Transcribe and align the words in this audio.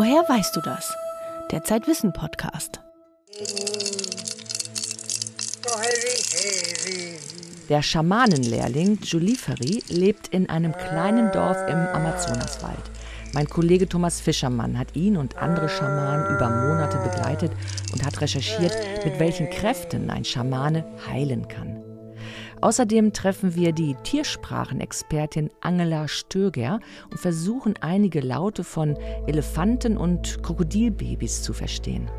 Woher 0.00 0.22
weißt 0.28 0.54
du 0.54 0.60
das? 0.60 0.94
Der 1.50 1.64
Zeitwissen 1.64 2.12
Podcast. 2.12 2.80
Der 7.68 7.82
Schamanenlehrling 7.82 9.00
Juliferi 9.02 9.82
lebt 9.88 10.28
in 10.28 10.48
einem 10.48 10.70
kleinen 10.70 11.32
Dorf 11.32 11.56
im 11.66 11.78
Amazonaswald. 11.78 12.78
Mein 13.32 13.48
Kollege 13.48 13.88
Thomas 13.88 14.20
Fischermann 14.20 14.78
hat 14.78 14.94
ihn 14.94 15.16
und 15.16 15.36
andere 15.36 15.68
Schamanen 15.68 16.32
über 16.32 16.48
Monate 16.48 16.98
begleitet 16.98 17.50
und 17.92 18.06
hat 18.06 18.20
recherchiert, 18.20 18.76
mit 19.04 19.18
welchen 19.18 19.50
Kräften 19.50 20.10
ein 20.10 20.24
Schamane 20.24 20.84
heilen 21.08 21.48
kann. 21.48 21.87
Außerdem 22.60 23.12
treffen 23.12 23.54
wir 23.54 23.72
die 23.72 23.94
Tiersprachenexpertin 24.02 25.50
Angela 25.60 26.08
Stöger 26.08 26.80
und 27.10 27.18
versuchen 27.18 27.74
einige 27.80 28.20
Laute 28.20 28.64
von 28.64 28.96
Elefanten 29.26 29.96
und 29.96 30.42
Krokodilbabys 30.42 31.42
zu 31.42 31.52
verstehen. 31.52 32.10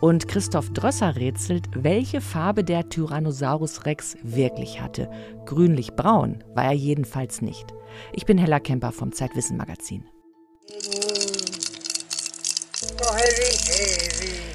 Und 0.00 0.26
Christoph 0.26 0.70
Drösser 0.70 1.14
rätselt, 1.14 1.66
welche 1.74 2.20
Farbe 2.20 2.64
der 2.64 2.88
Tyrannosaurus 2.88 3.86
Rex 3.86 4.16
wirklich 4.22 4.80
hatte. 4.80 5.08
Grünlich-braun 5.46 6.42
war 6.54 6.64
er 6.64 6.72
jedenfalls 6.72 7.40
nicht. 7.40 7.72
Ich 8.12 8.26
bin 8.26 8.36
Hella 8.36 8.58
Kemper 8.58 8.90
vom 8.90 9.12
Zeitwissen 9.12 9.56
Magazin. 9.56 10.04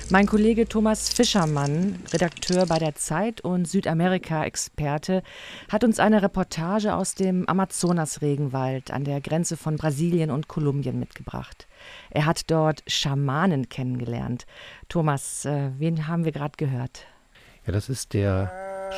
Mein 0.09 0.25
Kollege 0.25 0.69
Thomas 0.69 1.09
Fischermann, 1.09 1.99
Redakteur 2.13 2.65
bei 2.65 2.79
der 2.79 2.95
Zeit 2.95 3.41
und 3.41 3.67
Südamerika-Experte, 3.67 5.21
hat 5.69 5.83
uns 5.83 5.99
eine 5.99 6.21
Reportage 6.21 6.95
aus 6.95 7.13
dem 7.13 7.45
Amazonas-Regenwald 7.49 8.91
an 8.91 9.03
der 9.03 9.19
Grenze 9.19 9.57
von 9.57 9.75
Brasilien 9.75 10.31
und 10.31 10.47
Kolumbien 10.47 10.97
mitgebracht. 10.97 11.67
Er 12.09 12.25
hat 12.25 12.49
dort 12.49 12.83
Schamanen 12.87 13.67
kennengelernt. 13.67 14.45
Thomas, 14.87 15.43
äh, 15.43 15.71
wen 15.77 16.07
haben 16.07 16.23
wir 16.23 16.31
gerade 16.31 16.55
gehört? 16.55 17.01
Ja, 17.65 17.73
das 17.73 17.89
ist 17.89 18.13
der 18.13 18.49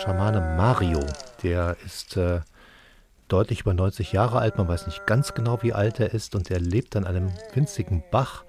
Schamane 0.04 0.42
Mario. 0.58 1.04
Der 1.42 1.76
ist 1.88 2.18
äh, 2.18 2.42
deutlich 3.30 3.62
über 3.62 3.74
90 3.74 4.12
Jahre 4.12 4.38
alt. 4.38 4.60
Man 4.60 4.68
weiß 4.68 4.86
nicht 4.86 5.08
ganz 5.08 5.34
genau, 5.34 5.64
wie 5.64 5.74
alt 5.74 6.00
er 6.00 6.14
ist. 6.14 6.36
Und 6.36 6.52
er 6.52 6.60
lebt 6.60 6.96
an 6.96 7.06
einem 7.06 7.32
winzigen 7.56 8.04
Bach 8.12 8.44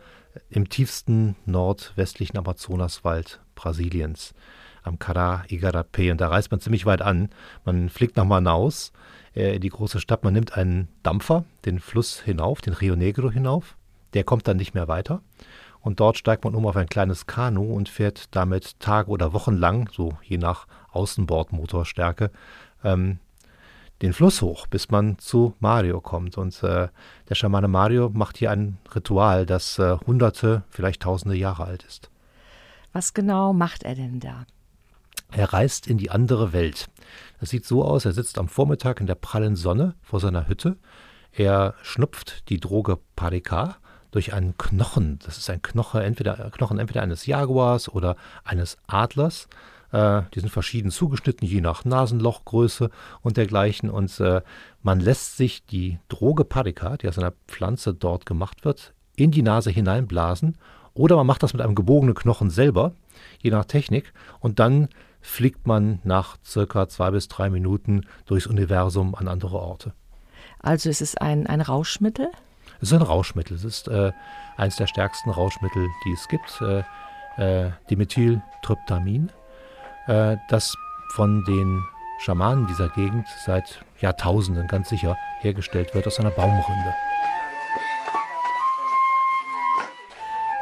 im 0.48 0.68
tiefsten 0.68 1.36
nordwestlichen 1.46 2.38
Amazonaswald 2.38 3.40
Brasiliens, 3.54 4.34
am 4.82 4.98
Cará 4.98 5.46
Igarapé. 5.48 6.10
Und 6.10 6.20
da 6.20 6.28
reist 6.28 6.50
man 6.50 6.60
ziemlich 6.60 6.86
weit 6.86 7.02
an. 7.02 7.28
Man 7.64 7.88
fliegt 7.88 8.16
nach 8.16 8.24
Manaus, 8.24 8.92
äh, 9.34 9.56
in 9.56 9.60
die 9.60 9.68
große 9.68 10.00
Stadt. 10.00 10.24
Man 10.24 10.32
nimmt 10.32 10.56
einen 10.56 10.88
Dampfer, 11.02 11.44
den 11.64 11.80
Fluss 11.80 12.20
hinauf, 12.20 12.60
den 12.60 12.74
Rio 12.74 12.96
Negro 12.96 13.30
hinauf. 13.30 13.76
Der 14.14 14.24
kommt 14.24 14.48
dann 14.48 14.56
nicht 14.56 14.74
mehr 14.74 14.88
weiter. 14.88 15.22
Und 15.80 16.00
dort 16.00 16.18
steigt 16.18 16.44
man 16.44 16.54
um 16.54 16.66
auf 16.66 16.76
ein 16.76 16.88
kleines 16.88 17.26
Kanu 17.26 17.74
und 17.74 17.88
fährt 17.88 18.34
damit 18.34 18.78
Tage 18.80 19.10
oder 19.10 19.32
Wochen 19.32 19.56
lang, 19.56 19.88
so 19.92 20.18
je 20.22 20.36
nach 20.36 20.66
Außenbordmotorstärke, 20.90 22.30
ähm, 22.84 23.18
den 24.02 24.12
Fluss 24.12 24.40
hoch, 24.42 24.66
bis 24.66 24.90
man 24.90 25.18
zu 25.18 25.54
Mario 25.60 26.00
kommt. 26.00 26.38
Und 26.38 26.62
äh, 26.62 26.88
der 27.28 27.34
Schamane 27.34 27.68
Mario 27.68 28.10
macht 28.10 28.38
hier 28.38 28.50
ein 28.50 28.78
Ritual, 28.94 29.46
das 29.46 29.78
äh, 29.78 29.96
hunderte, 30.06 30.62
vielleicht 30.70 31.02
tausende 31.02 31.36
Jahre 31.36 31.64
alt 31.64 31.82
ist. 31.84 32.10
Was 32.92 33.14
genau 33.14 33.52
macht 33.52 33.82
er 33.82 33.94
denn 33.94 34.20
da? 34.20 34.46
Er 35.32 35.52
reist 35.52 35.86
in 35.86 35.98
die 35.98 36.10
andere 36.10 36.52
Welt. 36.52 36.88
Das 37.38 37.50
sieht 37.50 37.64
so 37.64 37.84
aus, 37.84 38.04
er 38.04 38.12
sitzt 38.12 38.38
am 38.38 38.48
Vormittag 38.48 39.00
in 39.00 39.06
der 39.06 39.14
prallen 39.14 39.54
Sonne 39.54 39.94
vor 40.02 40.18
seiner 40.18 40.48
Hütte. 40.48 40.76
Er 41.32 41.74
schnupft 41.82 42.48
die 42.48 42.58
Droge 42.58 42.98
Parika 43.14 43.76
durch 44.10 44.32
einen 44.32 44.56
Knochen. 44.58 45.20
Das 45.24 45.38
ist 45.38 45.48
ein 45.50 45.62
Knochen 45.62 46.00
entweder, 46.00 46.50
Knochen 46.50 46.78
entweder 46.78 47.02
eines 47.02 47.26
Jaguars 47.26 47.88
oder 47.88 48.16
eines 48.42 48.76
Adlers. 48.88 49.48
Äh, 49.92 50.22
die 50.34 50.40
sind 50.40 50.50
verschieden 50.50 50.90
zugeschnitten, 50.90 51.46
je 51.46 51.60
nach 51.60 51.84
Nasenlochgröße 51.84 52.90
und 53.22 53.36
dergleichen. 53.36 53.90
Und 53.90 54.18
äh, 54.20 54.42
man 54.82 55.00
lässt 55.00 55.36
sich 55.36 55.64
die 55.64 55.98
Droge 56.08 56.44
Parika, 56.44 56.96
die 56.96 57.08
aus 57.08 57.18
einer 57.18 57.32
Pflanze 57.48 57.94
dort 57.94 58.26
gemacht 58.26 58.64
wird, 58.64 58.94
in 59.16 59.30
die 59.30 59.42
Nase 59.42 59.70
hineinblasen. 59.70 60.56
Oder 60.94 61.16
man 61.16 61.26
macht 61.26 61.42
das 61.42 61.52
mit 61.52 61.62
einem 61.62 61.74
gebogenen 61.74 62.14
Knochen 62.14 62.50
selber, 62.50 62.92
je 63.40 63.50
nach 63.50 63.64
Technik. 63.64 64.12
Und 64.40 64.58
dann 64.58 64.88
fliegt 65.20 65.66
man 65.66 66.00
nach 66.04 66.38
circa 66.44 66.88
zwei 66.88 67.10
bis 67.10 67.28
drei 67.28 67.50
Minuten 67.50 68.06
durchs 68.26 68.46
Universum 68.46 69.14
an 69.14 69.28
andere 69.28 69.58
Orte. 69.58 69.92
Also 70.60 70.88
es 70.88 71.00
ist 71.00 71.20
ein, 71.20 71.46
ein 71.46 71.60
Rauschmittel? 71.60 72.30
Es 72.80 72.90
ist 72.90 72.94
ein 72.94 73.02
Rauschmittel. 73.02 73.56
Es 73.56 73.64
ist 73.64 73.88
äh, 73.88 74.12
eines 74.56 74.76
der 74.76 74.86
stärksten 74.86 75.30
Rauschmittel, 75.30 75.86
die 76.04 76.12
es 76.12 76.28
gibt. 76.28 76.60
Äh, 76.62 76.82
äh, 77.36 77.70
Dimethyltryptamin 77.90 79.30
äh, 80.10 80.36
das 80.48 80.76
von 81.14 81.44
den 81.44 81.82
Schamanen 82.18 82.66
dieser 82.66 82.88
Gegend 82.90 83.26
seit 83.46 83.82
Jahrtausenden 84.00 84.66
ganz 84.66 84.88
sicher 84.88 85.16
hergestellt 85.40 85.94
wird 85.94 86.06
aus 86.06 86.18
einer 86.18 86.30
Baumrinde. 86.30 86.94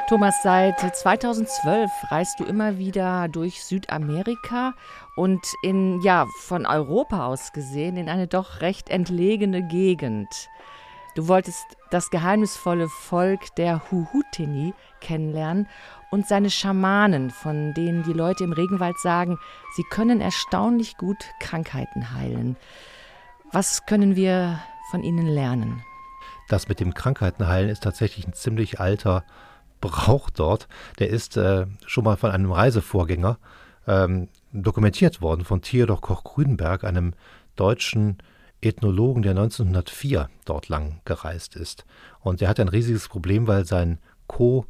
Thomas, 0.08 0.42
seit 0.42 0.78
2012 0.80 1.90
reist 2.10 2.40
du 2.40 2.44
immer 2.44 2.78
wieder 2.78 3.28
durch 3.28 3.62
Südamerika 3.62 4.72
und 5.16 5.40
in, 5.62 6.00
ja, 6.00 6.26
von 6.40 6.64
Europa 6.64 7.26
aus 7.26 7.52
gesehen 7.52 7.96
in 7.96 8.08
eine 8.08 8.26
doch 8.26 8.62
recht 8.62 8.88
entlegene 8.88 9.66
Gegend. 9.66 10.28
Du 11.18 11.26
wolltest 11.26 11.66
das 11.90 12.10
geheimnisvolle 12.10 12.88
Volk 12.88 13.52
der 13.56 13.90
Huhutini 13.90 14.72
kennenlernen 15.00 15.66
und 16.12 16.28
seine 16.28 16.48
Schamanen, 16.48 17.30
von 17.30 17.74
denen 17.74 18.04
die 18.04 18.12
Leute 18.12 18.44
im 18.44 18.52
Regenwald 18.52 18.96
sagen, 19.00 19.36
sie 19.74 19.82
können 19.90 20.20
erstaunlich 20.20 20.96
gut 20.96 21.16
Krankheiten 21.40 22.14
heilen. 22.14 22.56
Was 23.50 23.84
können 23.84 24.14
wir 24.14 24.60
von 24.92 25.02
ihnen 25.02 25.26
lernen? 25.26 25.82
Das 26.48 26.68
mit 26.68 26.78
dem 26.78 26.94
Krankheitenheilen 26.94 27.68
ist 27.68 27.82
tatsächlich 27.82 28.24
ein 28.24 28.32
ziemlich 28.32 28.78
alter 28.78 29.24
Brauch 29.80 30.30
dort. 30.30 30.68
Der 31.00 31.10
ist 31.10 31.36
äh, 31.36 31.66
schon 31.84 32.04
mal 32.04 32.16
von 32.16 32.30
einem 32.30 32.52
Reisevorgänger 32.52 33.38
ähm, 33.88 34.28
dokumentiert 34.52 35.20
worden, 35.20 35.44
von 35.44 35.62
Theodor 35.62 36.00
Koch-Grünberg, 36.00 36.84
einem 36.84 37.14
deutschen 37.56 38.18
Ethnologen, 38.60 39.22
der 39.22 39.32
1904 39.32 40.28
dort 40.44 40.68
lang 40.68 41.00
gereist 41.04 41.56
ist. 41.56 41.84
Und 42.20 42.42
er 42.42 42.48
hat 42.48 42.60
ein 42.60 42.68
riesiges 42.68 43.08
Problem, 43.08 43.46
weil 43.46 43.64
sein 43.64 43.98
Co- 44.26 44.66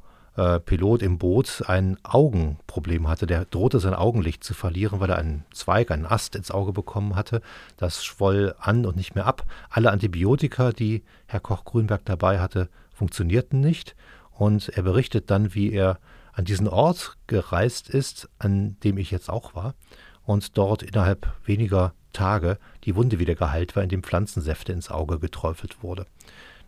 Pilot 0.67 1.03
im 1.03 1.19
Boot 1.19 1.65
ein 1.67 1.99
Augenproblem 2.05 3.09
hatte. 3.09 3.27
Der 3.27 3.45
drohte 3.45 3.81
sein 3.81 3.95
Augenlicht 3.95 4.45
zu 4.45 4.55
verlieren, 4.55 5.01
weil 5.01 5.11
er 5.11 5.19
einen 5.19 5.45
Zweig, 5.53 5.91
einen 5.91 6.07
Ast 6.07 6.37
ins 6.37 6.53
Auge 6.53 6.73
bekommen 6.73 7.17
hatte. 7.17 7.43
Das 7.77 8.05
schwoll 8.05 8.55
an 8.61 8.87
und 8.87 8.95
nicht 8.95 9.17
mehr 9.17 9.27
ab. 9.27 9.45
Alle 9.69 9.91
Antibiotika, 9.91 10.71
die 10.71 11.03
Herr 11.27 11.41
Koch-Grünberg 11.41 12.05
dabei 12.05 12.39
hatte, 12.39 12.69
funktionierten 12.95 13.61
nicht. 13.61 13.97
Und 14.31 14.69
er 14.69 14.85
berichtet 14.85 15.29
dann, 15.29 15.57
wie 15.57 15.73
er 15.73 15.99
an 16.33 16.45
diesen 16.45 16.69
Ort 16.69 17.17
gereist 17.27 17.91
ist, 17.91 18.29
an 18.39 18.77
dem 18.85 18.97
ich 18.97 19.11
jetzt 19.11 19.31
auch 19.31 19.57
war, 19.57 19.75
und 20.23 20.57
dort 20.57 20.85
innerhalb 20.85 21.27
weniger 21.45 21.95
Tage 22.13 22.59
die 22.85 22.97
Wunde 22.97 23.19
wieder 23.19 23.35
geheilt 23.35 23.77
war, 23.77 23.83
indem 23.83 24.03
Pflanzensäfte 24.03 24.73
ins 24.73 24.91
Auge 24.91 25.19
geträufelt 25.19 25.83
wurde. 25.83 26.07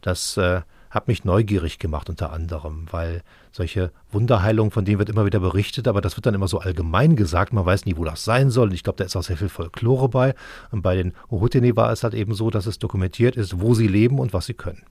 Das 0.00 0.36
äh, 0.36 0.62
hat 0.90 1.06
mich 1.06 1.24
neugierig 1.24 1.78
gemacht 1.78 2.08
unter 2.08 2.32
anderem, 2.32 2.86
weil 2.90 3.22
solche 3.52 3.92
Wunderheilungen, 4.10 4.72
von 4.72 4.84
denen 4.84 4.98
wird 4.98 5.08
immer 5.08 5.24
wieder 5.24 5.40
berichtet, 5.40 5.86
aber 5.86 6.00
das 6.00 6.16
wird 6.16 6.26
dann 6.26 6.34
immer 6.34 6.48
so 6.48 6.58
allgemein 6.58 7.16
gesagt, 7.16 7.52
man 7.52 7.64
weiß 7.64 7.86
nie, 7.86 7.96
wo 7.96 8.04
das 8.04 8.24
sein 8.24 8.50
soll. 8.50 8.68
Und 8.68 8.74
ich 8.74 8.82
glaube, 8.82 8.96
da 8.96 9.04
ist 9.04 9.14
auch 9.16 9.22
sehr 9.22 9.36
viel 9.36 9.48
Folklore 9.48 10.08
bei. 10.08 10.34
Und 10.72 10.82
bei 10.82 10.96
den 10.96 11.12
Uhutini 11.30 11.76
war 11.76 11.92
es 11.92 12.02
halt 12.02 12.14
eben 12.14 12.34
so, 12.34 12.50
dass 12.50 12.66
es 12.66 12.78
dokumentiert 12.78 13.36
ist, 13.36 13.60
wo 13.60 13.74
sie 13.74 13.86
leben 13.86 14.18
und 14.18 14.32
was 14.32 14.46
sie 14.46 14.54
können. 14.54 14.82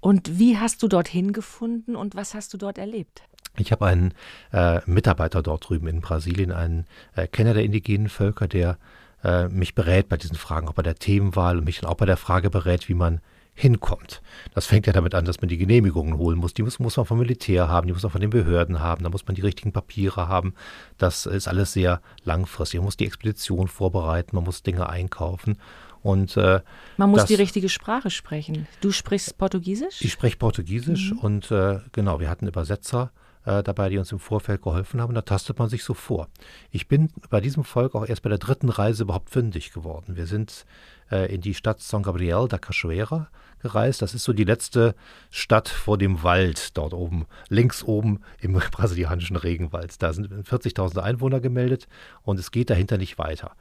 Und 0.00 0.38
wie 0.38 0.58
hast 0.58 0.82
du 0.82 0.88
dorthin 0.88 1.32
gefunden 1.32 1.96
und 1.96 2.14
was 2.14 2.34
hast 2.34 2.54
du 2.54 2.58
dort 2.58 2.78
erlebt? 2.78 3.22
Ich 3.56 3.72
habe 3.72 3.86
einen 3.86 4.14
äh, 4.52 4.80
Mitarbeiter 4.86 5.42
dort 5.42 5.68
drüben 5.68 5.86
in 5.88 6.00
Brasilien, 6.00 6.52
einen 6.52 6.86
äh, 7.14 7.26
Kenner 7.26 7.52
der 7.52 7.64
indigenen 7.64 8.08
Völker, 8.08 8.48
der 8.48 8.78
äh, 9.24 9.48
mich 9.48 9.74
berät 9.74 10.08
bei 10.08 10.16
diesen 10.16 10.36
Fragen, 10.36 10.68
auch 10.68 10.74
bei 10.74 10.82
der 10.82 10.96
Themenwahl 10.96 11.58
und 11.58 11.64
mich 11.64 11.80
dann 11.80 11.90
auch 11.90 11.96
bei 11.96 12.06
der 12.06 12.16
Frage 12.16 12.50
berät, 12.50 12.88
wie 12.88 12.94
man 12.94 13.20
hinkommt. 13.54 14.22
Das 14.54 14.66
fängt 14.66 14.86
ja 14.86 14.92
damit 14.92 15.14
an, 15.14 15.24
dass 15.24 15.40
man 15.40 15.48
die 15.48 15.58
Genehmigungen 15.58 16.16
holen 16.16 16.38
muss. 16.38 16.54
Die 16.54 16.62
muss, 16.62 16.78
muss 16.78 16.96
man 16.96 17.06
vom 17.06 17.18
Militär 17.18 17.68
haben, 17.68 17.86
die 17.86 17.92
muss 17.92 18.02
man 18.02 18.12
von 18.12 18.20
den 18.20 18.30
Behörden 18.30 18.80
haben, 18.80 19.04
da 19.04 19.10
muss 19.10 19.26
man 19.26 19.34
die 19.34 19.42
richtigen 19.42 19.72
Papiere 19.72 20.28
haben. 20.28 20.54
Das 20.96 21.26
ist 21.26 21.48
alles 21.48 21.72
sehr 21.72 22.00
langfristig. 22.24 22.80
Man 22.80 22.86
muss 22.86 22.96
die 22.96 23.06
Expedition 23.06 23.68
vorbereiten, 23.68 24.34
man 24.34 24.44
muss 24.44 24.62
Dinge 24.62 24.88
einkaufen. 24.88 25.58
Und, 26.02 26.36
äh, 26.36 26.60
man 26.96 27.10
muss 27.10 27.20
das, 27.20 27.28
die 27.28 27.34
richtige 27.34 27.68
Sprache 27.68 28.10
sprechen. 28.10 28.66
Du 28.80 28.90
sprichst 28.90 29.38
Portugiesisch? 29.38 30.00
Ich 30.00 30.12
spreche 30.12 30.36
Portugiesisch 30.36 31.12
mhm. 31.12 31.18
und 31.18 31.50
äh, 31.50 31.78
genau, 31.92 32.18
wir 32.18 32.28
hatten 32.28 32.48
Übersetzer 32.48 33.12
äh, 33.44 33.62
dabei, 33.62 33.88
die 33.88 33.98
uns 33.98 34.12
im 34.12 34.18
Vorfeld 34.18 34.62
geholfen 34.62 35.00
haben. 35.00 35.14
Da 35.14 35.22
tastet 35.22 35.58
man 35.58 35.68
sich 35.68 35.84
so 35.84 35.94
vor. 35.94 36.28
Ich 36.70 36.88
bin 36.88 37.10
bei 37.30 37.40
diesem 37.40 37.64
Volk 37.64 37.94
auch 37.94 38.06
erst 38.06 38.22
bei 38.22 38.28
der 38.28 38.38
dritten 38.38 38.68
Reise 38.68 39.04
überhaupt 39.04 39.30
fündig 39.30 39.72
geworden. 39.72 40.16
Wir 40.16 40.26
sind 40.26 40.64
äh, 41.10 41.32
in 41.32 41.40
die 41.40 41.54
Stadt 41.54 41.80
San 41.80 42.02
Gabriel 42.02 42.46
da 42.48 42.58
Cachoeira 42.58 43.28
gereist. 43.60 44.02
Das 44.02 44.14
ist 44.14 44.24
so 44.24 44.32
die 44.32 44.44
letzte 44.44 44.94
Stadt 45.30 45.68
vor 45.68 45.98
dem 45.98 46.22
Wald, 46.22 46.76
dort 46.76 46.94
oben, 46.94 47.26
links 47.48 47.82
oben 47.84 48.20
im 48.40 48.52
brasilianischen 48.70 49.36
Regenwald. 49.36 50.02
Da 50.02 50.12
sind 50.12 50.28
40.000 50.32 50.98
Einwohner 50.98 51.40
gemeldet 51.40 51.88
und 52.22 52.38
es 52.38 52.50
geht 52.50 52.70
dahinter 52.70 52.98
nicht 52.98 53.18
weiter 53.18 53.52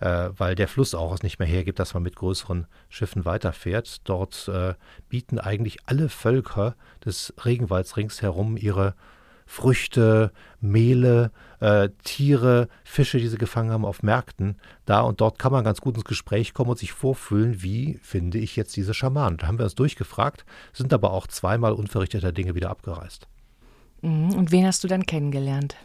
äh, 0.00 0.30
weil 0.36 0.54
der 0.54 0.68
Fluss 0.68 0.94
auch 0.94 1.12
es 1.12 1.22
nicht 1.22 1.38
mehr 1.38 1.48
hergibt, 1.48 1.78
dass 1.78 1.94
man 1.94 2.02
mit 2.02 2.16
größeren 2.16 2.66
Schiffen 2.88 3.24
weiterfährt. 3.24 4.08
Dort 4.08 4.48
äh, 4.48 4.74
bieten 5.08 5.38
eigentlich 5.38 5.78
alle 5.86 6.08
Völker 6.08 6.76
des 7.04 7.34
Regenwalds 7.44 7.96
ringsherum 7.96 8.56
ihre 8.56 8.94
Früchte, 9.50 10.30
Mehle, 10.60 11.32
äh, 11.60 11.88
Tiere, 12.04 12.68
Fische, 12.84 13.18
die 13.18 13.28
sie 13.28 13.38
gefangen 13.38 13.70
haben, 13.70 13.86
auf 13.86 14.02
Märkten 14.02 14.56
da. 14.84 15.00
Und 15.00 15.22
dort 15.22 15.38
kann 15.38 15.52
man 15.52 15.64
ganz 15.64 15.80
gut 15.80 15.96
ins 15.96 16.04
Gespräch 16.04 16.52
kommen 16.52 16.70
und 16.70 16.78
sich 16.78 16.92
vorfühlen, 16.92 17.62
wie 17.62 17.98
finde 18.02 18.38
ich 18.38 18.56
jetzt 18.56 18.76
diese 18.76 18.92
Schamanen. 18.92 19.38
Da 19.38 19.46
haben 19.46 19.58
wir 19.58 19.64
uns 19.64 19.74
durchgefragt, 19.74 20.44
sind 20.74 20.92
aber 20.92 21.12
auch 21.12 21.26
zweimal 21.26 21.72
unverrichteter 21.72 22.30
Dinge 22.30 22.54
wieder 22.54 22.68
abgereist. 22.68 23.26
Mhm. 24.02 24.34
Und 24.34 24.52
wen 24.52 24.66
hast 24.66 24.84
du 24.84 24.88
dann 24.88 25.06
kennengelernt? 25.06 25.76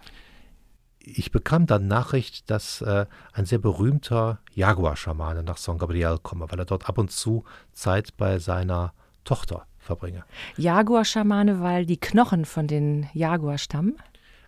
ich 1.06 1.32
bekam 1.32 1.66
dann 1.66 1.88
Nachricht, 1.88 2.50
dass 2.50 2.82
äh, 2.82 3.06
ein 3.34 3.46
sehr 3.46 3.60
berühmter 3.60 4.40
Jaguar-Schamane 4.54 5.44
nach 5.44 5.58
San 5.58 5.78
Gabriel 5.78 6.18
komme, 6.22 6.50
weil 6.50 6.60
er 6.60 6.66
dort 6.66 6.88
ab 6.88 6.98
und 6.98 7.12
zu 7.12 7.44
Zeit 7.74 8.16
bei 8.16 8.40
seiner 8.40 8.94
Tochter 9.26 9.66
verbringe. 9.84 10.24
Jaguar-Schamane, 10.58 11.62
weil 11.62 11.86
die 11.86 12.00
Knochen 12.00 12.46
von 12.46 12.68
den 12.68 13.08
Jaguar 13.14 13.58
stammen? 13.58 13.98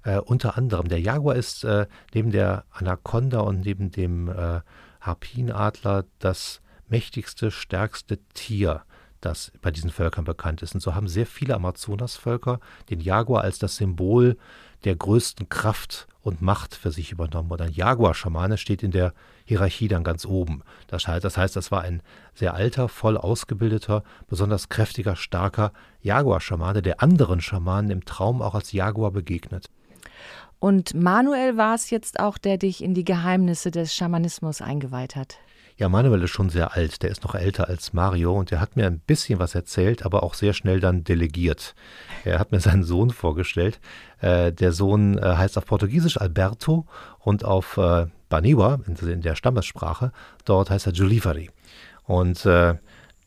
Äh, 0.03 0.19
unter 0.19 0.57
anderem. 0.57 0.87
Der 0.87 0.99
Jaguar 0.99 1.35
ist 1.35 1.63
äh, 1.63 1.87
neben 2.13 2.31
der 2.31 2.63
Anaconda 2.71 3.39
und 3.41 3.61
neben 3.61 3.91
dem 3.91 4.29
äh, 4.29 4.61
Harpinadler 5.01 6.05
das 6.19 6.61
mächtigste, 6.87 7.51
stärkste 7.51 8.17
Tier, 8.33 8.83
das 9.21 9.51
bei 9.61 9.71
diesen 9.71 9.89
Völkern 9.89 10.25
bekannt 10.25 10.61
ist. 10.61 10.75
Und 10.75 10.81
so 10.81 10.93
haben 10.93 11.07
sehr 11.07 11.25
viele 11.25 11.55
Amazonasvölker 11.55 12.59
den 12.89 12.99
Jaguar 12.99 13.43
als 13.43 13.59
das 13.59 13.77
Symbol 13.77 14.37
der 14.83 14.95
größten 14.95 15.49
Kraft 15.49 16.07
und 16.21 16.41
Macht 16.41 16.75
für 16.75 16.91
sich 16.91 17.11
übernommen. 17.11 17.51
Und 17.51 17.61
ein 17.61 17.71
Jaguar-Schamane 17.71 18.57
steht 18.57 18.83
in 18.83 18.91
der 18.91 19.13
Hierarchie 19.45 19.87
dann 19.87 20.03
ganz 20.03 20.25
oben. 20.25 20.63
Das 20.87 21.07
heißt, 21.07 21.23
das 21.23 21.37
heißt, 21.37 21.55
das 21.55 21.71
war 21.71 21.81
ein 21.81 22.01
sehr 22.33 22.53
alter, 22.53 22.89
voll 22.89 23.17
ausgebildeter, 23.17 24.03
besonders 24.27 24.69
kräftiger, 24.69 25.15
starker 25.15 25.71
Jaguar-Schamane, 26.01 26.81
der 26.81 27.01
anderen 27.01 27.41
Schamanen 27.41 27.91
im 27.91 28.05
Traum 28.05 28.41
auch 28.41 28.55
als 28.55 28.71
Jaguar 28.71 29.11
begegnet. 29.11 29.69
Und 30.59 30.93
Manuel 30.95 31.57
war 31.57 31.75
es 31.75 31.89
jetzt 31.89 32.19
auch, 32.19 32.37
der 32.37 32.57
dich 32.57 32.83
in 32.83 32.93
die 32.93 33.03
Geheimnisse 33.03 33.71
des 33.71 33.93
Schamanismus 33.93 34.61
eingeweiht 34.61 35.15
hat. 35.15 35.37
Ja, 35.77 35.89
Manuel 35.89 36.23
ist 36.23 36.31
schon 36.31 36.49
sehr 36.49 36.73
alt. 36.73 37.03
Der 37.03 37.09
ist 37.09 37.23
noch 37.23 37.35
älter 37.35 37.67
als 37.67 37.91
Mario 37.91 38.33
und 38.33 38.49
der 38.49 38.61
hat 38.61 38.77
mir 38.77 38.87
ein 38.87 38.99
bisschen 38.99 39.39
was 39.39 39.55
erzählt, 39.55 40.05
aber 40.05 40.23
auch 40.23 40.33
sehr 40.33 40.53
schnell 40.53 40.79
dann 40.79 41.03
delegiert. 41.03 41.75
Er 42.23 42.39
hat 42.39 42.53
mir 42.53 42.61
seinen 42.61 42.85
Sohn 42.85 43.09
vorgestellt. 43.09 43.81
Äh, 44.21 44.53
der 44.53 44.71
Sohn 44.71 45.17
äh, 45.17 45.21
heißt 45.21 45.57
auf 45.57 45.65
Portugiesisch 45.65 46.19
Alberto 46.19 46.85
und 47.19 47.43
auf 47.43 47.75
äh, 47.75 48.05
Baniwa, 48.29 48.79
in, 48.87 49.21
der 49.21 49.35
Stammessprache, 49.35 50.11
dort 50.45 50.69
heißt 50.69 50.87
er 50.87 50.93
Giulivari. 50.93 51.49
Und 52.03 52.45
äh, 52.45 52.75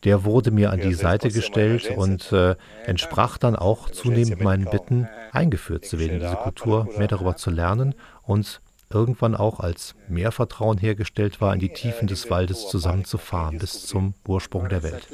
der 0.05 0.25
wurde 0.25 0.51
mir 0.51 0.71
an 0.71 0.81
die 0.81 0.95
Seite 0.95 1.31
gestellt 1.31 1.91
und 1.97 2.31
äh, 2.33 2.55
entsprach 2.87 3.39
dann 3.39 3.57
auch 3.57 3.91
zunehmend 3.91 4.41
meinen 4.41 4.67
Bitten, 4.67 5.09
eingeführt 5.33 5.85
zu 5.85 5.99
werden 5.99 6.15
in 6.15 6.21
diese 6.21 6.37
Kultur, 6.37 6.89
mehr 6.97 7.09
darüber 7.09 7.37
zu 7.37 7.51
lernen 7.51 7.95
und 8.23 8.61
irgendwann 8.91 9.35
auch 9.35 9.61
als 9.61 9.95
mehr 10.09 10.33
Vertrauen 10.33 10.79
hergestellt 10.79 11.41
war, 11.41 11.53
in 11.53 11.61
die 11.61 11.73
Tiefen 11.73 12.07
des 12.07 12.31
Waldes 12.31 12.69
zusammenzufahren 12.69 13.59
bis 13.59 13.87
zum 13.87 14.15
Ursprung 14.27 14.69
der 14.69 14.83
Welt. 14.83 15.09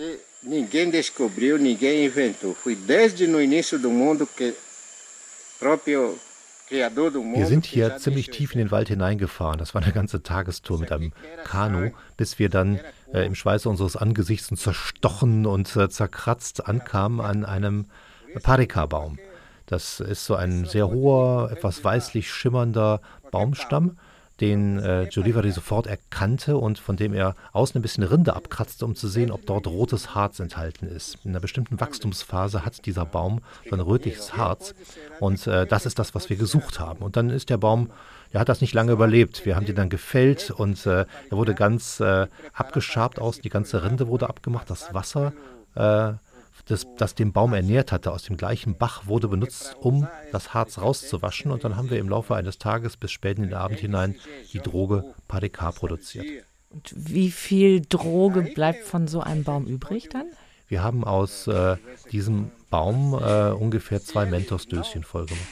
Ninguém 0.46 0.90
descobriu, 0.90 1.56
ninguém 1.56 2.04
inventou. 2.04 2.54
Foi 2.54 2.74
desde 2.74 3.26
no 3.26 3.40
início 3.40 3.78
do 3.78 3.88
mundo 3.88 4.26
que 4.26 4.52
próprio 5.58 6.18
wir 6.74 7.46
sind 7.46 7.66
hier 7.66 7.96
ziemlich 7.98 8.30
tief 8.30 8.52
in 8.52 8.58
den 8.58 8.70
Wald 8.70 8.88
hineingefahren. 8.88 9.58
Das 9.58 9.74
war 9.74 9.82
eine 9.82 9.92
ganze 9.92 10.22
Tagestour 10.22 10.78
mit 10.78 10.92
einem 10.92 11.12
Kanu, 11.44 11.90
bis 12.16 12.38
wir 12.38 12.48
dann 12.48 12.80
äh, 13.12 13.24
im 13.24 13.34
Schweiße 13.34 13.68
unseres 13.68 13.96
Angesichts 13.96 14.48
zerstochen 14.54 15.46
und 15.46 15.74
äh, 15.76 15.88
zerkratzt 15.88 16.66
ankamen 16.66 17.20
an 17.20 17.44
einem 17.44 17.86
Parika-Baum. 18.42 19.18
Das 19.66 20.00
ist 20.00 20.26
so 20.26 20.34
ein 20.34 20.66
sehr 20.66 20.88
hoher, 20.90 21.50
etwas 21.50 21.82
weißlich 21.82 22.30
schimmernder 22.30 23.00
Baumstamm, 23.30 23.96
den 24.40 24.78
äh, 24.78 25.08
Giulivari 25.10 25.52
sofort 25.52 25.86
erkannte 25.86 26.56
und 26.56 26.78
von 26.78 26.96
dem 26.96 27.14
er 27.14 27.36
außen 27.52 27.78
ein 27.78 27.82
bisschen 27.82 28.02
Rinde 28.02 28.34
abkratzte, 28.34 28.84
um 28.84 28.96
zu 28.96 29.06
sehen, 29.08 29.30
ob 29.30 29.46
dort 29.46 29.66
rotes 29.66 30.14
Harz 30.14 30.40
enthalten 30.40 30.86
ist. 30.86 31.18
In 31.24 31.30
einer 31.30 31.40
bestimmten 31.40 31.80
Wachstumsphase 31.80 32.64
hat 32.64 32.84
dieser 32.86 33.04
Baum 33.04 33.40
so 33.68 33.76
ein 33.76 33.80
rötliches 33.80 34.36
Harz 34.36 34.74
und 35.20 35.46
äh, 35.46 35.66
das 35.66 35.86
ist 35.86 35.98
das, 35.98 36.14
was 36.14 36.30
wir 36.30 36.36
gesucht 36.36 36.80
haben. 36.80 37.04
Und 37.04 37.16
dann 37.16 37.30
ist 37.30 37.50
der 37.50 37.58
Baum, 37.58 37.90
der 38.32 38.40
hat 38.40 38.48
das 38.48 38.60
nicht 38.60 38.74
lange 38.74 38.92
überlebt. 38.92 39.46
Wir 39.46 39.54
haben 39.54 39.66
den 39.66 39.76
dann 39.76 39.88
gefällt 39.88 40.50
und 40.50 40.84
äh, 40.86 41.06
er 41.30 41.36
wurde 41.36 41.54
ganz 41.54 42.00
äh, 42.00 42.26
abgeschabt 42.52 43.20
aus, 43.20 43.40
die 43.40 43.50
ganze 43.50 43.84
Rinde 43.84 44.08
wurde 44.08 44.28
abgemacht, 44.28 44.68
das 44.68 44.92
Wasser 44.92 45.32
äh, 45.76 46.14
das, 46.66 46.86
das 46.96 47.14
den 47.14 47.32
Baum 47.32 47.52
ernährt 47.52 47.92
hatte, 47.92 48.12
aus 48.12 48.22
dem 48.22 48.36
gleichen 48.36 48.76
Bach, 48.76 49.06
wurde 49.06 49.28
benutzt, 49.28 49.76
um 49.80 50.06
das 50.32 50.54
Harz 50.54 50.78
rauszuwaschen. 50.78 51.50
Und 51.50 51.64
dann 51.64 51.76
haben 51.76 51.90
wir 51.90 51.98
im 51.98 52.08
Laufe 52.08 52.34
eines 52.34 52.58
Tages 52.58 52.96
bis 52.96 53.10
spät 53.10 53.38
in 53.38 53.44
den 53.44 53.54
Abend 53.54 53.80
hinein 53.80 54.16
die 54.52 54.60
Droge 54.60 55.04
Parika 55.28 55.72
produziert. 55.72 56.26
Und 56.70 56.92
wie 56.96 57.30
viel 57.30 57.82
Droge 57.82 58.42
bleibt 58.42 58.84
von 58.84 59.06
so 59.06 59.20
einem 59.20 59.44
Baum 59.44 59.66
übrig 59.66 60.08
dann? 60.08 60.26
Wir 60.66 60.82
haben 60.82 61.04
aus 61.04 61.46
äh, 61.46 61.76
diesem 62.10 62.50
Baum 62.70 63.14
äh, 63.14 63.50
ungefähr 63.50 64.02
zwei 64.02 64.26
Mentos-Döschen 64.26 65.04
voll 65.04 65.26
gemacht. 65.26 65.46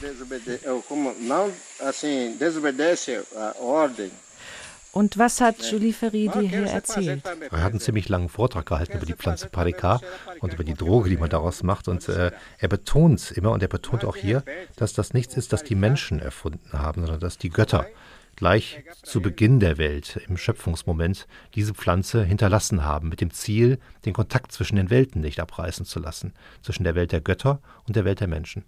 Und 4.93 5.17
was 5.17 5.41
hat 5.41 5.59
Julie 5.71 5.91
Ferry 5.91 6.29
dir 6.31 6.41
hier 6.41 6.67
erzählt? 6.67 7.23
Er 7.49 7.63
hat 7.63 7.71
einen 7.71 7.79
ziemlich 7.79 8.09
langen 8.09 8.29
Vortrag 8.29 8.67
gehalten 8.67 8.97
über 8.97 9.07
die 9.07 9.15
Pflanze 9.15 9.49
Parika 9.49 9.99
und 10.39 10.53
über 10.53 10.63
die 10.63 10.75
Droge, 10.75 11.09
die 11.09 11.17
man 11.17 11.31
daraus 11.31 11.63
macht. 11.63 11.87
Und 11.87 12.07
äh, 12.09 12.31
er 12.59 12.67
betont 12.67 13.31
immer, 13.31 13.51
und 13.51 13.63
er 13.63 13.69
betont 13.69 14.05
auch 14.05 14.15
hier, 14.15 14.43
dass 14.75 14.93
das 14.93 15.15
nichts 15.15 15.35
ist, 15.35 15.51
das 15.51 15.63
die 15.63 15.73
Menschen 15.73 16.19
erfunden 16.19 16.73
haben, 16.73 17.01
sondern 17.01 17.19
dass 17.19 17.39
die 17.39 17.49
Götter 17.49 17.87
gleich 18.35 18.83
zu 19.01 19.19
Beginn 19.19 19.59
der 19.59 19.79
Welt, 19.79 20.19
im 20.27 20.37
Schöpfungsmoment, 20.37 21.27
diese 21.55 21.73
Pflanze 21.73 22.23
hinterlassen 22.23 22.83
haben, 22.83 23.09
mit 23.09 23.19
dem 23.19 23.31
Ziel, 23.31 23.79
den 24.05 24.13
Kontakt 24.13 24.51
zwischen 24.51 24.75
den 24.75 24.91
Welten 24.91 25.21
nicht 25.21 25.39
abreißen 25.39 25.87
zu 25.87 25.99
lassen, 25.99 26.33
zwischen 26.61 26.83
der 26.83 26.93
Welt 26.93 27.11
der 27.11 27.21
Götter 27.21 27.61
und 27.87 27.95
der 27.95 28.05
Welt 28.05 28.19
der 28.19 28.27
Menschen. 28.27 28.63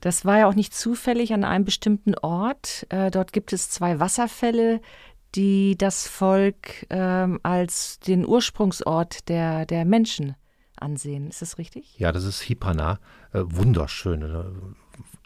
Das 0.00 0.24
war 0.24 0.38
ja 0.38 0.48
auch 0.48 0.54
nicht 0.54 0.74
zufällig 0.74 1.32
an 1.32 1.44
einem 1.44 1.64
bestimmten 1.64 2.14
Ort. 2.16 2.86
Äh, 2.88 3.10
dort 3.10 3.32
gibt 3.32 3.52
es 3.52 3.70
zwei 3.70 4.00
Wasserfälle, 4.00 4.80
die 5.34 5.76
das 5.76 6.06
Volk 6.06 6.86
ähm, 6.90 7.40
als 7.42 8.00
den 8.00 8.26
Ursprungsort 8.26 9.28
der, 9.28 9.66
der 9.66 9.84
Menschen 9.84 10.36
ansehen. 10.76 11.28
Ist 11.28 11.42
das 11.42 11.58
richtig? 11.58 11.98
Ja, 11.98 12.12
das 12.12 12.24
ist 12.24 12.40
Hipana. 12.40 12.98
Äh, 13.32 13.40
wunderschöne, 13.44 14.52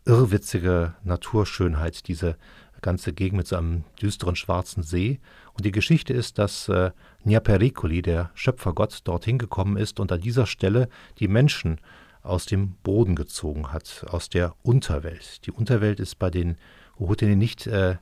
irrwitzige 0.04 0.94
Naturschönheit, 1.02 2.06
diese 2.08 2.36
ganze 2.82 3.12
Gegend 3.12 3.38
mit 3.38 3.46
so 3.48 3.56
einem 3.56 3.84
düsteren 4.00 4.36
schwarzen 4.36 4.82
See. 4.82 5.18
Und 5.54 5.64
die 5.64 5.72
Geschichte 5.72 6.12
ist, 6.12 6.38
dass 6.38 6.68
äh, 6.68 6.92
Nyapericoli, 7.24 8.02
der 8.02 8.30
Schöpfergott, 8.34 9.00
dorthin 9.04 9.38
gekommen 9.38 9.76
ist 9.76 9.98
und 9.98 10.12
an 10.12 10.20
dieser 10.20 10.46
Stelle 10.46 10.88
die 11.18 11.28
Menschen 11.28 11.80
aus 12.22 12.46
dem 12.46 12.72
Boden 12.82 13.14
gezogen 13.14 13.72
hat, 13.72 14.04
aus 14.08 14.28
der 14.28 14.54
Unterwelt. 14.62 15.46
Die 15.46 15.52
Unterwelt 15.52 16.00
ist 16.00 16.16
bei 16.18 16.30
den 16.30 16.56
Uhutene 16.98 17.36
nicht 17.36 17.66
äh, 17.66 17.96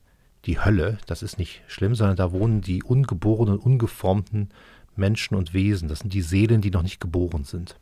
die 0.47 0.61
Hölle. 0.61 0.99
Das 1.07 1.23
ist 1.23 1.39
nicht 1.39 1.63
schlimm, 1.67 1.95
sondern 1.95 2.17
da 2.17 2.33
wohnen 2.33 2.61
die 2.61 2.83
ungeborenen, 2.83 3.59
ungeformten 3.59 4.51
Menschen 4.97 5.37
und 5.37 5.55
Wesen. 5.55 5.89
Das 5.89 6.01
sind 6.01 6.13
die 6.13 6.23
Seelen, 6.23 6.61
die 6.61 6.71
noch 6.71 6.83
nicht 6.83 7.01
geboren 7.01 7.45
sind. 7.45 7.77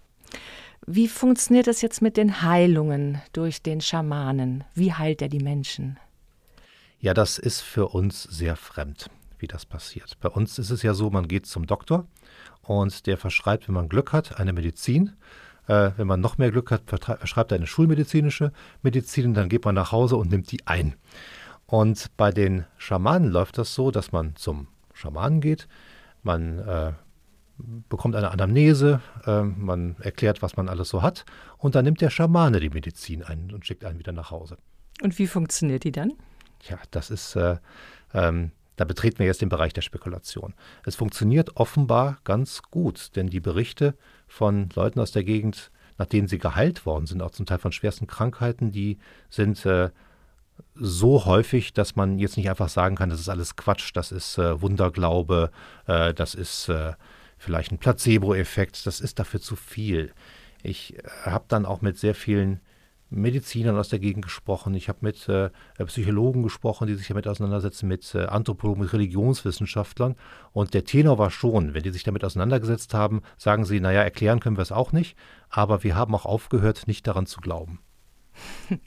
Wie 0.86 1.08
funktioniert 1.08 1.66
das 1.66 1.80
jetzt 1.80 2.02
mit 2.02 2.16
den 2.16 2.42
Heilungen 2.42 3.20
durch 3.32 3.62
den 3.62 3.80
Schamanen? 3.80 4.64
Wie 4.74 4.92
heilt 4.92 5.22
er 5.22 5.28
die 5.28 5.42
Menschen? 5.42 5.98
Ja, 6.98 7.14
das 7.14 7.38
ist 7.38 7.60
für 7.60 7.88
uns 7.88 8.22
sehr 8.24 8.56
fremd, 8.56 9.10
wie 9.38 9.46
das 9.46 9.64
passiert. 9.64 10.18
Bei 10.20 10.28
uns 10.28 10.58
ist 10.58 10.70
es 10.70 10.82
ja 10.82 10.94
so, 10.94 11.10
man 11.10 11.28
geht 11.28 11.46
zum 11.46 11.66
Doktor 11.66 12.06
und 12.62 13.06
der 13.06 13.16
verschreibt, 13.16 13.68
wenn 13.68 13.74
man 13.74 13.88
Glück 13.88 14.12
hat, 14.12 14.38
eine 14.38 14.52
Medizin. 14.52 15.12
Äh, 15.68 15.92
wenn 15.96 16.08
man 16.08 16.20
noch 16.20 16.38
mehr 16.38 16.50
Glück 16.50 16.72
hat, 16.72 16.82
verschreibt 16.86 17.52
er 17.52 17.56
eine 17.56 17.66
schulmedizinische 17.66 18.52
Medizin 18.82 19.26
und 19.26 19.34
dann 19.34 19.48
geht 19.48 19.64
man 19.64 19.76
nach 19.76 19.92
Hause 19.92 20.16
und 20.16 20.30
nimmt 20.30 20.50
die 20.50 20.66
ein. 20.66 20.94
Und 21.72 22.14
bei 22.18 22.32
den 22.32 22.66
Schamanen 22.76 23.30
läuft 23.30 23.56
das 23.56 23.74
so, 23.74 23.90
dass 23.90 24.12
man 24.12 24.36
zum 24.36 24.68
Schamanen 24.92 25.40
geht, 25.40 25.68
man 26.22 26.58
äh, 26.58 26.92
bekommt 27.88 28.14
eine 28.14 28.30
Anamnese, 28.30 29.00
äh, 29.24 29.40
man 29.40 29.96
erklärt, 30.00 30.42
was 30.42 30.58
man 30.58 30.68
alles 30.68 30.90
so 30.90 31.00
hat 31.00 31.24
und 31.56 31.74
dann 31.74 31.86
nimmt 31.86 32.02
der 32.02 32.10
Schamane 32.10 32.60
die 32.60 32.68
Medizin 32.68 33.22
ein 33.22 33.50
und 33.54 33.64
schickt 33.64 33.86
einen 33.86 33.98
wieder 33.98 34.12
nach 34.12 34.30
Hause. 34.30 34.58
Und 35.00 35.18
wie 35.18 35.26
funktioniert 35.26 35.84
die 35.84 35.92
dann? 35.92 36.12
Ja, 36.68 36.78
das 36.90 37.08
ist, 37.08 37.36
äh, 37.36 37.56
ähm, 38.12 38.50
da 38.76 38.84
betreten 38.84 39.20
wir 39.20 39.26
jetzt 39.26 39.40
den 39.40 39.48
Bereich 39.48 39.72
der 39.72 39.80
Spekulation. 39.80 40.52
Es 40.84 40.94
funktioniert 40.94 41.56
offenbar 41.56 42.18
ganz 42.24 42.60
gut, 42.60 43.16
denn 43.16 43.28
die 43.28 43.40
Berichte 43.40 43.96
von 44.28 44.68
Leuten 44.74 45.00
aus 45.00 45.12
der 45.12 45.24
Gegend, 45.24 45.70
nach 45.96 46.04
denen 46.04 46.28
sie 46.28 46.38
geheilt 46.38 46.84
worden 46.84 47.06
sind, 47.06 47.22
auch 47.22 47.30
zum 47.30 47.46
Teil 47.46 47.58
von 47.58 47.72
schwersten 47.72 48.06
Krankheiten, 48.06 48.72
die 48.72 48.98
sind 49.30 49.64
äh, 49.64 49.88
so 50.74 51.24
häufig, 51.24 51.72
dass 51.72 51.96
man 51.96 52.18
jetzt 52.18 52.36
nicht 52.36 52.48
einfach 52.48 52.68
sagen 52.68 52.96
kann, 52.96 53.10
das 53.10 53.20
ist 53.20 53.28
alles 53.28 53.56
Quatsch, 53.56 53.90
das 53.94 54.12
ist 54.12 54.38
äh, 54.38 54.60
Wunderglaube, 54.60 55.50
äh, 55.86 56.14
das 56.14 56.34
ist 56.34 56.68
äh, 56.68 56.92
vielleicht 57.38 57.72
ein 57.72 57.78
Placebo-Effekt, 57.78 58.86
das 58.86 59.00
ist 59.00 59.18
dafür 59.18 59.40
zu 59.40 59.56
viel. 59.56 60.12
Ich 60.62 60.96
äh, 60.96 61.02
habe 61.24 61.44
dann 61.48 61.66
auch 61.66 61.82
mit 61.82 61.98
sehr 61.98 62.14
vielen 62.14 62.60
Medizinern 63.10 63.76
aus 63.76 63.90
der 63.90 63.98
Gegend 63.98 64.24
gesprochen, 64.24 64.74
ich 64.74 64.88
habe 64.88 65.00
mit 65.02 65.28
äh, 65.28 65.50
Psychologen 65.84 66.42
gesprochen, 66.42 66.86
die 66.86 66.94
sich 66.94 67.08
damit 67.08 67.28
auseinandersetzen, 67.28 67.86
mit 67.86 68.14
äh, 68.14 68.24
Anthropologen, 68.24 68.82
mit 68.82 68.92
Religionswissenschaftlern. 68.92 70.16
Und 70.52 70.72
der 70.72 70.84
Tenor 70.84 71.18
war 71.18 71.30
schon, 71.30 71.74
wenn 71.74 71.82
die 71.82 71.90
sich 71.90 72.04
damit 72.04 72.24
auseinandergesetzt 72.24 72.94
haben, 72.94 73.20
sagen 73.36 73.66
sie, 73.66 73.80
naja, 73.80 74.02
erklären 74.02 74.40
können 74.40 74.56
wir 74.56 74.62
es 74.62 74.72
auch 74.72 74.92
nicht, 74.92 75.16
aber 75.50 75.82
wir 75.84 75.94
haben 75.94 76.14
auch 76.14 76.24
aufgehört, 76.24 76.84
nicht 76.86 77.06
daran 77.06 77.26
zu 77.26 77.40
glauben. 77.40 77.80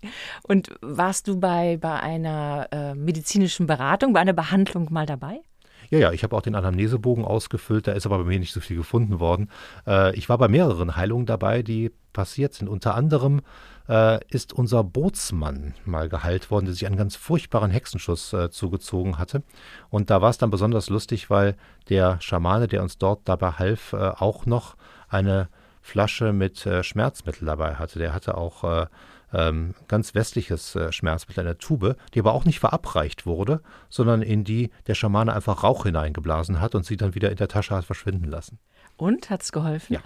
Und 0.43 0.69
warst 0.81 1.27
du 1.27 1.39
bei, 1.39 1.77
bei 1.77 1.99
einer 1.99 2.67
äh, 2.71 2.95
medizinischen 2.95 3.67
Beratung, 3.67 4.13
bei 4.13 4.19
einer 4.19 4.33
Behandlung 4.33 4.91
mal 4.91 5.05
dabei? 5.05 5.41
Ja, 5.89 5.99
ja, 5.99 6.11
ich 6.11 6.23
habe 6.23 6.35
auch 6.35 6.41
den 6.41 6.55
Anamnesebogen 6.55 7.25
ausgefüllt, 7.25 7.87
da 7.87 7.91
ist 7.91 8.05
aber 8.05 8.17
bei 8.19 8.23
mir 8.23 8.39
nicht 8.39 8.53
so 8.53 8.59
viel 8.59 8.77
gefunden 8.77 9.19
worden. 9.19 9.49
Äh, 9.85 10.15
ich 10.15 10.29
war 10.29 10.37
bei 10.37 10.47
mehreren 10.47 10.95
Heilungen 10.95 11.25
dabei, 11.25 11.61
die 11.61 11.91
passiert 12.13 12.53
sind. 12.53 12.69
Unter 12.69 12.95
anderem 12.95 13.41
äh, 13.87 14.19
ist 14.29 14.53
unser 14.53 14.83
Bootsmann 14.83 15.75
mal 15.85 16.09
geheilt 16.09 16.49
worden, 16.49 16.65
der 16.65 16.73
sich 16.73 16.85
einen 16.87 16.97
ganz 16.97 17.15
furchtbaren 17.15 17.71
Hexenschuss 17.71 18.33
äh, 18.33 18.49
zugezogen 18.49 19.17
hatte. 19.17 19.43
Und 19.89 20.09
da 20.09 20.21
war 20.21 20.29
es 20.29 20.37
dann 20.37 20.49
besonders 20.49 20.89
lustig, 20.89 21.29
weil 21.29 21.55
der 21.89 22.19
Schamane, 22.21 22.67
der 22.67 22.81
uns 22.81 22.97
dort 22.97 23.21
dabei 23.25 23.51
half, 23.51 23.93
äh, 23.93 23.97
auch 23.97 24.45
noch 24.45 24.75
eine 25.07 25.49
Flasche 25.81 26.33
mit 26.33 26.65
äh, 26.65 26.83
Schmerzmittel 26.83 27.45
dabei 27.45 27.75
hatte. 27.75 27.99
Der 27.99 28.13
hatte 28.13 28.37
auch 28.37 28.63
äh, 28.63 28.87
ähm, 29.35 29.75
ganz 29.87 30.15
westliches 30.15 30.75
äh, 30.75 30.91
Schmerzmittel 30.91 31.41
in 31.41 31.47
der 31.47 31.57
Tube, 31.57 31.97
die 32.13 32.19
aber 32.19 32.33
auch 32.33 32.45
nicht 32.45 32.59
verabreicht 32.59 33.25
wurde, 33.25 33.61
sondern 33.89 34.21
in 34.21 34.43
die 34.43 34.71
der 34.87 34.95
Schamane 34.95 35.33
einfach 35.33 35.63
Rauch 35.63 35.83
hineingeblasen 35.83 36.61
hat 36.61 36.73
und 36.73 36.85
sie 36.85 36.97
dann 36.97 37.15
wieder 37.15 37.29
in 37.29 37.37
der 37.37 37.49
Tasche 37.49 37.75
hat 37.75 37.85
verschwinden 37.85 38.29
lassen. 38.29 38.59
Und 38.97 39.29
hat 39.29 39.43
es 39.43 39.51
geholfen? 39.51 39.93
Ja. 39.93 39.99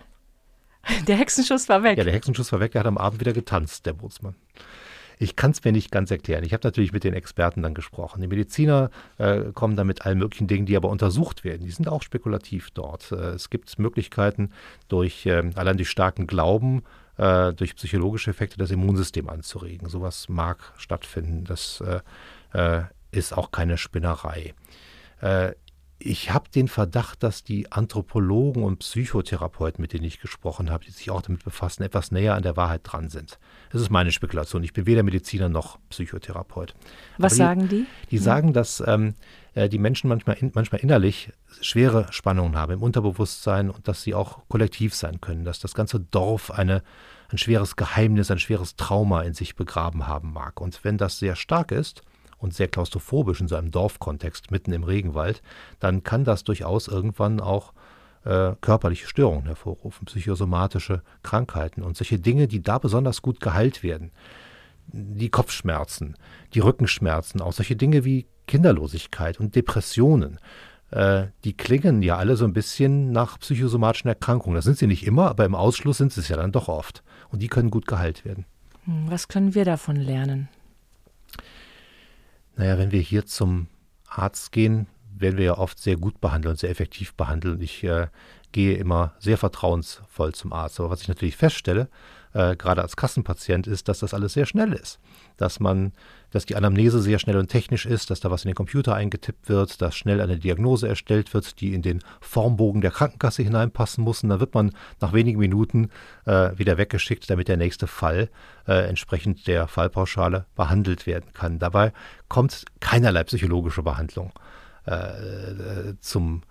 Der 1.08 1.18
Hexenschuss 1.18 1.68
war 1.70 1.84
weg. 1.84 1.98
Ja, 1.98 2.06
der 2.06 2.14
Hexenschuss 2.14 2.54
war 2.54 2.62
weg. 2.62 2.72
Der 2.72 2.80
hat 2.80 2.88
am 2.88 2.98
Abend 2.98 3.20
wieder 3.20 3.34
getanzt, 3.34 3.86
der 3.86 3.92
Bootsmann. 3.92 4.36
Ich 5.22 5.36
kann 5.36 5.52
es 5.52 5.62
mir 5.66 5.74
nicht 5.74 5.92
ganz 5.92 6.10
erklären. 6.10 6.46
Ich 6.46 6.54
habe 6.54 6.66
natürlich 6.66 6.94
mit 6.94 7.04
den 7.04 7.14
Experten 7.14 7.62
dann 7.62 7.74
gesprochen. 7.74 8.22
Die 8.22 8.28
Mediziner 8.28 8.90
äh, 9.18 9.52
kommen 9.54 9.76
dann 9.76 9.88
mit 9.88 10.06
allen 10.06 10.18
möglichen 10.18 10.48
Dingen, 10.48 10.66
die 10.66 10.78
aber 10.78 10.88
untersucht 10.88 11.44
werden. 11.44 11.66
Die 11.66 11.72
sind 11.72 11.90
auch 11.90 12.02
spekulativ 12.02 12.72
dort. 12.72 13.12
Äh, 13.12 13.32
es 13.32 13.50
gibt 13.50 13.78
Möglichkeiten, 13.78 14.52
durch 14.88 15.26
äh, 15.26 15.52
allein 15.56 15.76
durch 15.76 15.90
starken 15.90 16.26
Glauben 16.26 16.84
äh, 17.20 17.54
durch 17.54 17.76
psychologische 17.76 18.32
Effekte 18.32 18.58
das 18.58 18.72
Immunsystem 18.72 19.30
anzuregen. 19.30 19.90
Sowas 19.90 20.30
mag 20.30 20.74
stattfinden. 20.78 21.44
Das 21.44 21.82
äh, 21.82 22.00
äh, 22.58 22.84
ist 23.12 23.38
auch 23.38 23.52
keine 23.52 23.78
Spinnerei. 23.78 24.54
Ich 26.02 26.32
habe 26.32 26.50
den 26.50 26.70
Verdacht, 26.70 27.24
dass 27.24 27.44
die 27.44 27.74
Anthropologen 27.74 28.64
und 28.64 28.80
Psychotherapeuten, 28.80 29.82
mit 29.82 29.92
denen 29.92 30.06
ich 30.06 30.22
gesprochen 30.22 30.72
habe, 30.72 30.86
die 30.86 30.92
sich 30.92 31.12
auch 31.12 31.22
damit 31.22 31.44
befassen, 31.44 31.84
etwas 31.84 32.12
näher 32.12 32.36
an 32.36 32.44
der 32.44 32.56
Wahrheit 32.56 32.82
dran 32.86 33.10
sind. 33.10 33.38
Das 33.74 33.82
ist 33.82 33.90
meine 33.90 34.14
Spekulation. 34.14 34.64
Ich 34.64 34.72
bin 34.72 34.86
weder 34.86 35.04
Mediziner 35.04 35.50
noch 35.50 35.78
Psychotherapeut. 35.90 36.74
Was 37.18 37.34
die, 37.34 37.38
sagen 37.38 37.68
die? 37.68 37.86
Die 38.12 38.16
ja. 38.16 38.22
sagen, 38.22 38.54
dass 38.54 38.82
ähm, 38.88 39.16
äh, 39.56 39.68
die 39.68 39.78
Menschen 39.78 40.08
manchmal, 40.08 40.38
in, 40.38 40.52
manchmal 40.56 40.80
innerlich 40.80 41.34
schwere 41.60 42.08
Spannungen 42.12 42.56
haben 42.56 42.72
im 42.72 42.82
Unterbewusstsein 42.82 43.70
und 43.70 43.86
dass 43.90 44.02
sie 44.02 44.14
auch 44.14 44.48
kollektiv 44.48 44.96
sein 44.96 45.20
können, 45.20 45.44
dass 45.44 45.60
das 45.60 45.74
ganze 45.74 46.00
Dorf 46.00 46.50
eine, 46.50 46.82
ein 47.28 47.38
schweres 47.38 47.76
Geheimnis, 47.76 48.32
ein 48.32 48.40
schweres 48.40 48.78
Trauma 48.78 49.24
in 49.24 49.34
sich 49.34 49.58
begraben 49.58 50.08
haben 50.08 50.32
mag. 50.32 50.62
Und 50.62 50.82
wenn 50.86 50.98
das 50.98 51.20
sehr 51.20 51.36
stark 51.36 51.74
ist, 51.74 52.04
und 52.40 52.54
sehr 52.54 52.68
klaustrophobisch 52.68 53.42
in 53.42 53.48
so 53.48 53.56
einem 53.56 53.72
Dorfkontext 53.72 54.52
mitten 54.52 54.72
im 54.72 54.84
Regenwald, 54.84 55.42
dann 55.80 56.04
kann 56.04 56.24
das 56.24 56.44
durchaus 56.44 56.88
irgendwann 56.88 57.40
auch 57.40 57.74
äh, 58.26 58.56
körperliche 58.62 59.08
Störungen 59.08 59.46
hervorrufen, 59.46 60.06
psychosomatische 60.06 61.04
Krankheiten 61.24 61.84
und 61.84 61.98
solche 61.98 62.20
Dinge, 62.20 62.48
die 62.48 62.62
da 62.62 62.78
besonders 62.78 63.22
gut 63.22 63.40
geheilt 63.40 63.84
werden. 63.84 64.12
Die 64.92 65.30
Kopfschmerzen, 65.30 66.16
die 66.54 66.60
Rückenschmerzen, 66.60 67.42
auch 67.42 67.54
solche 67.54 67.76
Dinge 67.76 68.06
wie 68.06 68.28
Kinderlosigkeit 68.48 69.40
und 69.40 69.56
Depressionen, 69.56 70.40
äh, 70.92 71.28
die 71.44 71.56
klingen 71.56 72.02
ja 72.02 72.18
alle 72.18 72.36
so 72.36 72.46
ein 72.46 72.54
bisschen 72.54 73.12
nach 73.12 73.40
psychosomatischen 73.40 74.10
Erkrankungen. 74.10 74.56
Das 74.56 74.66
sind 74.66 74.78
sie 74.78 74.88
nicht 74.88 75.06
immer, 75.06 75.30
aber 75.30 75.46
im 75.46 75.56
Ausschluss 75.56 75.98
sind 75.98 76.12
sie 76.12 76.22
es 76.22 76.30
ja 76.30 76.38
dann 76.38 76.52
doch 76.52 76.68
oft. 76.68 77.04
Und 77.30 77.42
die 77.42 77.48
können 77.48 77.70
gut 77.70 77.86
geheilt 77.86 78.26
werden. 78.26 78.46
Hm, 78.86 79.06
was 79.10 79.28
können 79.28 79.54
wir 79.54 79.66
davon 79.66 79.96
lernen? 79.96 80.50
Naja, 82.60 82.78
wenn 82.78 82.92
wir 82.92 83.00
hier 83.00 83.26
zum 83.26 83.68
Arzt 84.06 84.52
gehen, 84.52 84.88
werden 85.18 85.38
wir 85.38 85.46
ja 85.46 85.58
oft 85.58 85.80
sehr 85.80 85.96
gut 85.96 86.20
behandelt 86.20 86.52
und 86.52 86.60
sehr 86.60 86.70
effektiv 86.70 87.14
behandelt. 87.14 87.62
Ich 87.62 87.86
äh, 87.86 88.08
gehe 88.52 88.76
immer 88.76 89.14
sehr 89.18 89.38
vertrauensvoll 89.38 90.34
zum 90.34 90.52
Arzt. 90.52 90.78
Aber 90.82 90.90
was 90.90 91.02
ich 91.02 91.08
natürlich 91.08 91.38
feststelle, 91.38 91.88
äh, 92.34 92.56
gerade 92.56 92.82
als 92.82 92.96
Kassenpatient, 92.96 93.68
ist, 93.68 93.88
dass 93.88 94.00
das 94.00 94.14
alles 94.14 94.34
sehr 94.34 94.46
schnell 94.46 94.74
ist. 94.74 95.00
Dass 95.38 95.60
man, 95.60 95.94
dass 96.32 96.46
die 96.46 96.56
Anamnese 96.56 97.02
sehr 97.02 97.20
schnell 97.20 97.38
und 97.38 97.48
technisch 97.48 97.86
ist, 97.86 98.10
dass 98.10 98.20
da 98.20 98.30
was 98.32 98.44
in 98.44 98.50
den 98.50 98.56
Computer 98.56 98.94
eingetippt 98.96 99.50
wird, 99.50 99.82
dass 99.82 99.96
schnell 99.96 100.22
eine 100.22 100.38
Diagnose 100.38 100.88
erstellt 100.88 101.34
wird, 101.34 101.60
die 101.62 101.74
in 101.74 101.82
den 101.82 102.02
Formbogen 102.22 102.82
der 102.82 102.92
Krankenkasse 102.92 103.44
hineinpassen 103.44 104.04
muss. 104.04 104.24
Und 104.24 104.30
dann 104.30 104.40
wird 104.40 104.54
man 104.54 104.72
nach 105.00 105.14
wenigen 105.14 105.40
Minuten 105.40 105.90
äh, 106.26 106.52
wieder 106.58 106.78
weggeschickt, 106.78 107.30
damit 107.30 107.48
der 107.48 107.58
nächste 107.58 107.88
Fall 107.88 108.30
äh, 108.68 108.88
entsprechend 108.88 109.48
der 109.48 109.68
Fallpauschale 109.68 110.46
behandelt 110.56 111.08
werden 111.08 111.34
kann. 111.34 111.60
Dabei 111.60 111.94
kommt 112.28 112.66
keinerlei 112.80 113.24
psychologische 113.24 113.84
Behandlung 113.84 114.32
äh, 114.86 115.94
zum 116.00 116.44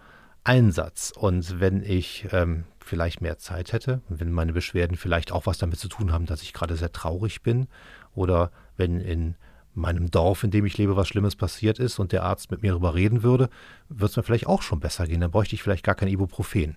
Einsatz. 0.44 1.12
Und 1.14 1.60
wenn 1.60 1.82
ich 1.82 2.26
ähm, 2.32 2.64
vielleicht 2.88 3.20
mehr 3.20 3.38
Zeit 3.38 3.72
hätte, 3.72 4.00
wenn 4.08 4.32
meine 4.32 4.52
Beschwerden 4.52 4.96
vielleicht 4.96 5.30
auch 5.30 5.46
was 5.46 5.58
damit 5.58 5.78
zu 5.78 5.88
tun 5.88 6.12
haben, 6.12 6.26
dass 6.26 6.42
ich 6.42 6.52
gerade 6.52 6.76
sehr 6.76 6.92
traurig 6.92 7.42
bin 7.42 7.68
oder 8.14 8.50
wenn 8.76 9.00
in 9.00 9.36
meinem 9.74 10.10
Dorf, 10.10 10.42
in 10.42 10.50
dem 10.50 10.66
ich 10.66 10.76
lebe, 10.76 10.96
was 10.96 11.08
Schlimmes 11.08 11.36
passiert 11.36 11.78
ist 11.78 11.98
und 11.98 12.12
der 12.12 12.24
Arzt 12.24 12.50
mit 12.50 12.62
mir 12.62 12.72
darüber 12.72 12.94
reden 12.94 13.22
würde, 13.22 13.48
würde 13.88 14.10
es 14.10 14.16
mir 14.16 14.22
vielleicht 14.22 14.46
auch 14.46 14.62
schon 14.62 14.80
besser 14.80 15.06
gehen. 15.06 15.20
Dann 15.20 15.30
bräuchte 15.30 15.54
ich 15.54 15.62
vielleicht 15.62 15.84
gar 15.84 15.94
kein 15.94 16.08
Ibuprofen. 16.08 16.76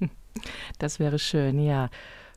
Das 0.80 0.98
wäre 0.98 1.20
schön, 1.20 1.60
ja. 1.60 1.90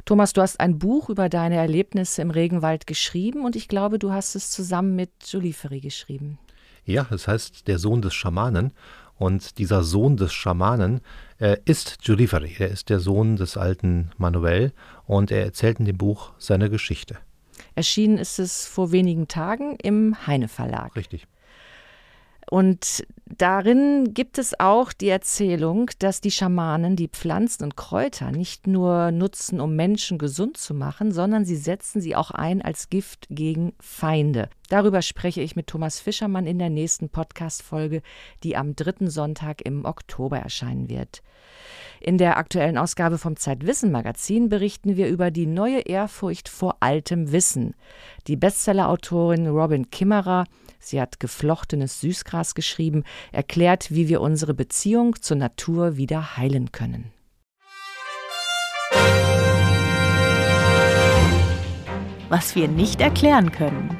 Thomas, 0.05 0.31
du 0.31 0.41
hast 0.41 0.59
ein 0.59 0.77
Buch 0.77 1.09
über 1.09 1.29
deine 1.29 1.55
Erlebnisse 1.55 2.21
im 2.21 2.29
Regenwald 2.29 2.85
geschrieben 2.85 3.43
und 3.43 3.55
ich 3.55 3.67
glaube, 3.67 3.97
du 3.97 4.11
hast 4.11 4.35
es 4.35 4.51
zusammen 4.51 4.95
mit 4.95 5.09
Julie 5.25 5.51
Ferry 5.51 5.79
geschrieben. 5.79 6.37
Ja, 6.85 7.07
es 7.09 7.27
heißt 7.27 7.67
Der 7.67 7.79
Sohn 7.79 8.03
des 8.03 8.13
Schamanen 8.13 8.71
und 9.17 9.57
dieser 9.57 9.83
Sohn 9.83 10.17
des 10.17 10.33
Schamanen 10.33 11.01
äh, 11.39 11.57
ist 11.65 11.99
Giulifari. 12.01 12.55
Er 12.59 12.69
ist 12.69 12.89
der 12.89 12.99
Sohn 12.99 13.35
des 13.35 13.57
alten 13.57 14.11
Manuel 14.17 14.73
und 15.05 15.31
er 15.31 15.43
erzählt 15.43 15.79
in 15.79 15.85
dem 15.85 15.97
Buch 15.97 16.31
seine 16.37 16.69
Geschichte. 16.69 17.17
Erschienen 17.75 18.17
ist 18.17 18.39
es 18.39 18.65
vor 18.65 18.91
wenigen 18.91 19.27
Tagen 19.27 19.77
im 19.81 20.27
Heine 20.27 20.47
Verlag. 20.47 20.95
Richtig. 20.95 21.27
Und 22.49 23.05
darin 23.25 24.13
gibt 24.13 24.37
es 24.37 24.57
auch 24.57 24.93
die 24.93 25.09
Erzählung, 25.09 25.91
dass 25.99 26.21
die 26.21 26.31
Schamanen 26.31 26.95
die 26.95 27.09
Pflanzen 27.09 27.65
und 27.65 27.75
Kräuter 27.75 28.31
nicht 28.31 28.67
nur 28.67 29.11
nutzen, 29.11 29.59
um 29.59 29.75
Menschen 29.75 30.17
gesund 30.17 30.55
zu 30.55 30.73
machen, 30.73 31.11
sondern 31.11 31.43
sie 31.43 31.57
setzen 31.57 31.99
sie 31.99 32.15
auch 32.15 32.31
ein 32.31 32.61
als 32.61 32.89
Gift 32.89 33.27
gegen 33.29 33.73
Feinde. 33.81 34.49
Darüber 34.69 35.01
spreche 35.01 35.41
ich 35.41 35.57
mit 35.57 35.67
Thomas 35.67 35.99
Fischermann 35.99 36.47
in 36.47 36.57
der 36.57 36.69
nächsten 36.69 37.09
Podcast-Folge, 37.09 38.01
die 38.43 38.55
am 38.55 38.75
dritten 38.75 39.09
Sonntag 39.09 39.61
im 39.65 39.83
Oktober 39.83 40.39
erscheinen 40.39 40.89
wird. 40.89 41.21
In 41.99 42.17
der 42.17 42.37
aktuellen 42.37 42.77
Ausgabe 42.77 43.17
vom 43.17 43.35
Zeitwissen 43.35 43.91
Magazin 43.91 44.49
berichten 44.49 44.97
wir 44.97 45.07
über 45.07 45.31
die 45.31 45.47
neue 45.47 45.79
Ehrfurcht 45.79 46.49
vor 46.49 46.77
altem 46.79 47.31
Wissen. 47.31 47.73
Die 48.27 48.35
Bestsellerautorin 48.35 49.47
Robin 49.47 49.89
Kimmerer 49.89 50.45
Sie 50.79 51.01
hat 51.01 51.19
Geflochtenes 51.19 52.01
Süßgras 52.01 52.55
geschrieben, 52.55 53.03
erklärt, 53.31 53.91
wie 53.91 54.07
wir 54.07 54.21
unsere 54.21 54.53
Beziehung 54.53 55.21
zur 55.21 55.37
Natur 55.37 55.97
wieder 55.97 56.37
heilen 56.37 56.71
können. 56.71 57.11
Was 62.29 62.55
wir 62.55 62.67
nicht 62.67 63.01
erklären 63.01 63.51
können. 63.51 63.97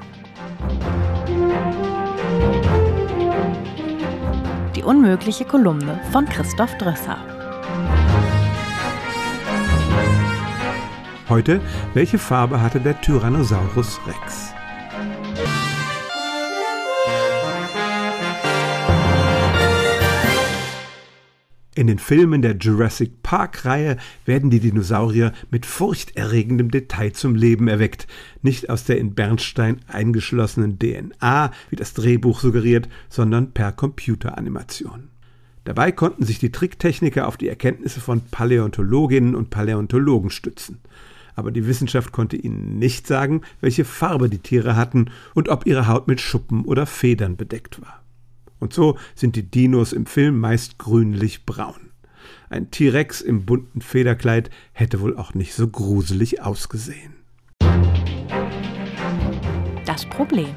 Die 4.76 4.84
unmögliche 4.84 5.46
Kolumne 5.46 6.00
von 6.12 6.26
Christoph 6.26 6.78
Drösser. 6.78 7.37
Heute, 11.30 11.60
welche 11.94 12.20
Farbe 12.20 12.62
hatte 12.62 12.80
der 12.80 13.02
Tyrannosaurus 13.02 14.00
Rex? 14.08 14.54
In 21.76 21.88
den 21.88 22.00
Filmen 22.00 22.42
der 22.42 22.56
Jurassic 22.56 23.24
Park-Reihe 23.24 23.98
werden 24.24 24.50
die 24.50 24.62
Dinosaurier 24.62 25.34
mit 25.52 25.66
furchterregendem 25.66 26.72
Detail 26.72 27.12
zum 27.12 27.36
Leben 27.36 27.68
erweckt. 27.68 28.08
Nicht 28.42 28.70
aus 28.70 28.86
der 28.86 28.98
in 28.98 29.14
Bernstein 29.14 29.82
eingeschlossenen 29.88 30.80
DNA, 30.80 31.52
wie 31.70 31.76
das 31.76 31.94
Drehbuch 31.94 32.40
suggeriert, 32.40 32.88
sondern 33.10 33.52
per 33.52 33.74
Computeranimation. 33.74 35.10
Dabei 35.66 35.92
konnten 35.92 36.24
sich 36.24 36.40
die 36.40 36.54
Tricktechniker 36.54 37.28
auf 37.28 37.36
die 37.36 37.50
Erkenntnisse 37.50 38.00
von 38.00 38.22
Paläontologinnen 38.22 39.36
und 39.36 39.50
Paläontologen 39.50 40.30
stützen. 40.30 40.80
Aber 41.38 41.52
die 41.52 41.68
Wissenschaft 41.68 42.12
konnte 42.12 42.36
ihnen 42.36 42.80
nicht 42.80 43.06
sagen, 43.06 43.42
welche 43.62 43.86
Farbe 43.86 44.28
die 44.28 44.40
Tiere 44.40 44.76
hatten 44.76 45.12
und 45.36 45.50
ob 45.50 45.68
ihre 45.68 45.88
Haut 45.88 46.08
mit 46.08 46.20
Schuppen 46.20 46.66
oder 46.66 46.88
Federn 46.88 47.38
bedeckt 47.38 47.80
war. 47.80 48.02
Und 48.60 48.74
so 48.74 48.98
sind 49.14 49.36
die 49.36 49.44
Dinos 49.44 49.94
im 49.94 50.08
Film 50.08 50.40
meist 50.40 50.80
grünlich-braun. 50.80 51.92
Ein 52.50 52.72
T-Rex 52.72 53.22
im 53.22 53.46
bunten 53.46 53.82
Federkleid 53.82 54.50
hätte 54.74 55.00
wohl 55.00 55.16
auch 55.16 55.36
nicht 55.36 55.54
so 55.54 55.68
gruselig 55.68 56.42
ausgesehen. 56.42 57.14
Das 59.86 60.06
Problem. 60.10 60.56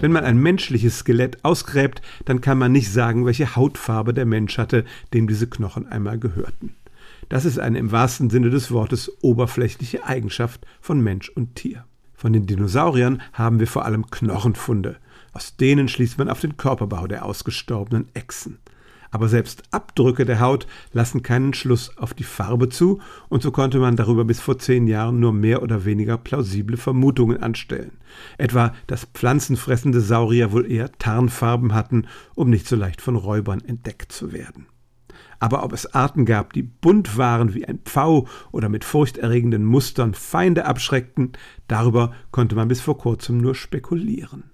Wenn 0.00 0.12
man 0.12 0.24
ein 0.24 0.38
menschliches 0.38 1.00
Skelett 1.00 1.44
ausgräbt, 1.44 2.00
dann 2.24 2.40
kann 2.40 2.56
man 2.56 2.72
nicht 2.72 2.90
sagen, 2.90 3.26
welche 3.26 3.54
Hautfarbe 3.54 4.14
der 4.14 4.24
Mensch 4.24 4.56
hatte, 4.56 4.86
dem 5.12 5.28
diese 5.28 5.46
Knochen 5.46 5.86
einmal 5.86 6.18
gehörten. 6.18 6.74
Das 7.28 7.44
ist 7.44 7.58
eine 7.58 7.78
im 7.78 7.92
wahrsten 7.92 8.30
Sinne 8.30 8.48
des 8.48 8.72
Wortes 8.72 9.12
oberflächliche 9.22 10.04
Eigenschaft 10.04 10.66
von 10.80 11.02
Mensch 11.02 11.28
und 11.28 11.54
Tier. 11.54 11.84
Von 12.14 12.32
den 12.32 12.46
Dinosauriern 12.46 13.20
haben 13.34 13.60
wir 13.60 13.66
vor 13.66 13.84
allem 13.84 14.10
Knochenfunde. 14.10 14.96
Aus 15.32 15.56
denen 15.56 15.86
schließt 15.86 16.18
man 16.18 16.30
auf 16.30 16.40
den 16.40 16.56
Körperbau 16.56 17.06
der 17.06 17.24
ausgestorbenen 17.26 18.08
Echsen. 18.14 18.58
Aber 19.10 19.28
selbst 19.28 19.62
Abdrücke 19.70 20.24
der 20.24 20.40
Haut 20.40 20.66
lassen 20.92 21.22
keinen 21.22 21.52
Schluss 21.52 21.96
auf 21.98 22.14
die 22.14 22.24
Farbe 22.24 22.68
zu, 22.68 23.00
und 23.28 23.42
so 23.42 23.50
konnte 23.50 23.78
man 23.78 23.96
darüber 23.96 24.24
bis 24.24 24.40
vor 24.40 24.58
zehn 24.58 24.86
Jahren 24.86 25.18
nur 25.20 25.32
mehr 25.32 25.62
oder 25.62 25.84
weniger 25.84 26.16
plausible 26.16 26.76
Vermutungen 26.76 27.42
anstellen. 27.42 27.98
Etwa, 28.38 28.72
dass 28.86 29.06
pflanzenfressende 29.06 30.00
Saurier 30.00 30.52
wohl 30.52 30.70
eher 30.70 30.92
Tarnfarben 30.92 31.74
hatten, 31.74 32.06
um 32.34 32.50
nicht 32.50 32.68
so 32.68 32.76
leicht 32.76 33.00
von 33.00 33.16
Räubern 33.16 33.60
entdeckt 33.60 34.12
zu 34.12 34.32
werden. 34.32 34.66
Aber 35.40 35.64
ob 35.64 35.72
es 35.72 35.94
Arten 35.94 36.26
gab, 36.26 36.52
die 36.52 36.62
bunt 36.62 37.16
waren 37.16 37.54
wie 37.54 37.64
ein 37.64 37.78
Pfau 37.78 38.28
oder 38.52 38.68
mit 38.68 38.84
furchterregenden 38.84 39.64
Mustern 39.64 40.12
Feinde 40.12 40.66
abschreckten, 40.66 41.32
darüber 41.66 42.12
konnte 42.30 42.54
man 42.54 42.68
bis 42.68 42.82
vor 42.82 42.98
kurzem 42.98 43.38
nur 43.38 43.54
spekulieren. 43.54 44.44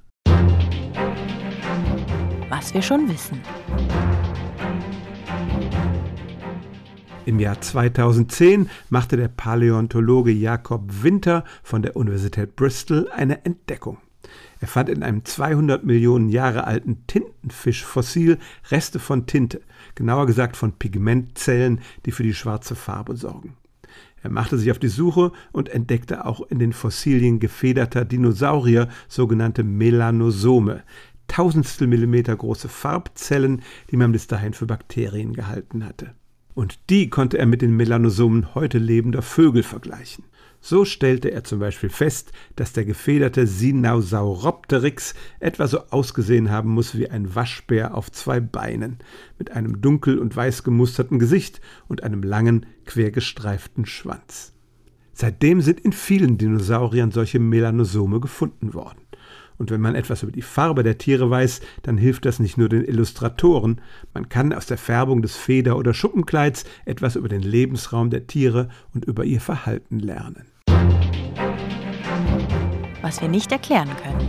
Was 2.48 2.72
wir 2.72 2.82
schon 2.82 3.08
wissen. 3.08 3.40
Im 7.26 7.40
Jahr 7.40 7.60
2010 7.60 8.70
machte 8.88 9.16
der 9.16 9.26
Paläontologe 9.26 10.30
Jakob 10.30 11.02
Winter 11.02 11.42
von 11.64 11.82
der 11.82 11.96
Universität 11.96 12.54
Bristol 12.54 13.08
eine 13.10 13.44
Entdeckung. 13.44 13.98
Er 14.60 14.68
fand 14.68 14.88
in 14.88 15.02
einem 15.02 15.24
200 15.24 15.82
Millionen 15.82 16.28
Jahre 16.28 16.68
alten 16.68 17.04
Tintenfischfossil 17.08 18.38
Reste 18.70 19.00
von 19.00 19.26
Tinte, 19.26 19.60
genauer 19.96 20.26
gesagt 20.26 20.56
von 20.56 20.74
Pigmentzellen, 20.74 21.80
die 22.04 22.12
für 22.12 22.22
die 22.22 22.32
schwarze 22.32 22.76
Farbe 22.76 23.16
sorgen. 23.16 23.56
Er 24.22 24.30
machte 24.30 24.56
sich 24.56 24.70
auf 24.70 24.78
die 24.78 24.86
Suche 24.86 25.32
und 25.50 25.68
entdeckte 25.68 26.26
auch 26.26 26.42
in 26.48 26.60
den 26.60 26.72
Fossilien 26.72 27.40
gefederter 27.40 28.04
Dinosaurier 28.04 28.88
sogenannte 29.08 29.64
Melanosome, 29.64 30.84
tausendstel 31.26 31.88
Millimeter 31.88 32.36
große 32.36 32.68
Farbzellen, 32.68 33.62
die 33.90 33.96
man 33.96 34.12
bis 34.12 34.28
dahin 34.28 34.54
für 34.54 34.66
Bakterien 34.66 35.32
gehalten 35.32 35.84
hatte. 35.84 36.14
Und 36.56 36.88
die 36.88 37.10
konnte 37.10 37.36
er 37.36 37.44
mit 37.44 37.60
den 37.60 37.76
Melanosomen 37.76 38.54
heute 38.54 38.78
lebender 38.78 39.20
Vögel 39.20 39.62
vergleichen. 39.62 40.24
So 40.62 40.86
stellte 40.86 41.30
er 41.30 41.44
zum 41.44 41.58
Beispiel 41.58 41.90
fest, 41.90 42.32
dass 42.56 42.72
der 42.72 42.86
gefederte 42.86 43.46
Sinosauropteryx 43.46 45.12
etwa 45.38 45.68
so 45.68 45.80
ausgesehen 45.90 46.50
haben 46.50 46.70
muss 46.70 46.96
wie 46.96 47.10
ein 47.10 47.34
Waschbär 47.34 47.94
auf 47.94 48.10
zwei 48.10 48.40
Beinen, 48.40 49.00
mit 49.38 49.50
einem 49.50 49.82
dunkel 49.82 50.18
und 50.18 50.34
weiß 50.34 50.64
gemusterten 50.64 51.18
Gesicht 51.18 51.60
und 51.88 52.02
einem 52.02 52.22
langen, 52.22 52.64
quergestreiften 52.86 53.84
Schwanz. 53.84 54.54
Seitdem 55.12 55.60
sind 55.60 55.80
in 55.80 55.92
vielen 55.92 56.38
Dinosauriern 56.38 57.10
solche 57.10 57.38
Melanosome 57.38 58.18
gefunden 58.18 58.72
worden. 58.72 59.05
Und 59.58 59.70
wenn 59.70 59.80
man 59.80 59.94
etwas 59.94 60.22
über 60.22 60.32
die 60.32 60.42
Farbe 60.42 60.82
der 60.82 60.98
Tiere 60.98 61.30
weiß, 61.30 61.60
dann 61.82 61.96
hilft 61.96 62.24
das 62.24 62.38
nicht 62.38 62.58
nur 62.58 62.68
den 62.68 62.84
Illustratoren, 62.84 63.80
man 64.12 64.28
kann 64.28 64.52
aus 64.52 64.66
der 64.66 64.78
Färbung 64.78 65.22
des 65.22 65.36
Feder- 65.36 65.76
oder 65.76 65.94
Schuppenkleids 65.94 66.64
etwas 66.84 67.16
über 67.16 67.28
den 67.28 67.42
Lebensraum 67.42 68.10
der 68.10 68.26
Tiere 68.26 68.68
und 68.94 69.04
über 69.04 69.24
ihr 69.24 69.40
Verhalten 69.40 69.98
lernen. 69.98 70.46
Was 73.02 73.20
wir 73.20 73.28
nicht 73.28 73.52
erklären 73.52 73.90
können. 74.02 74.28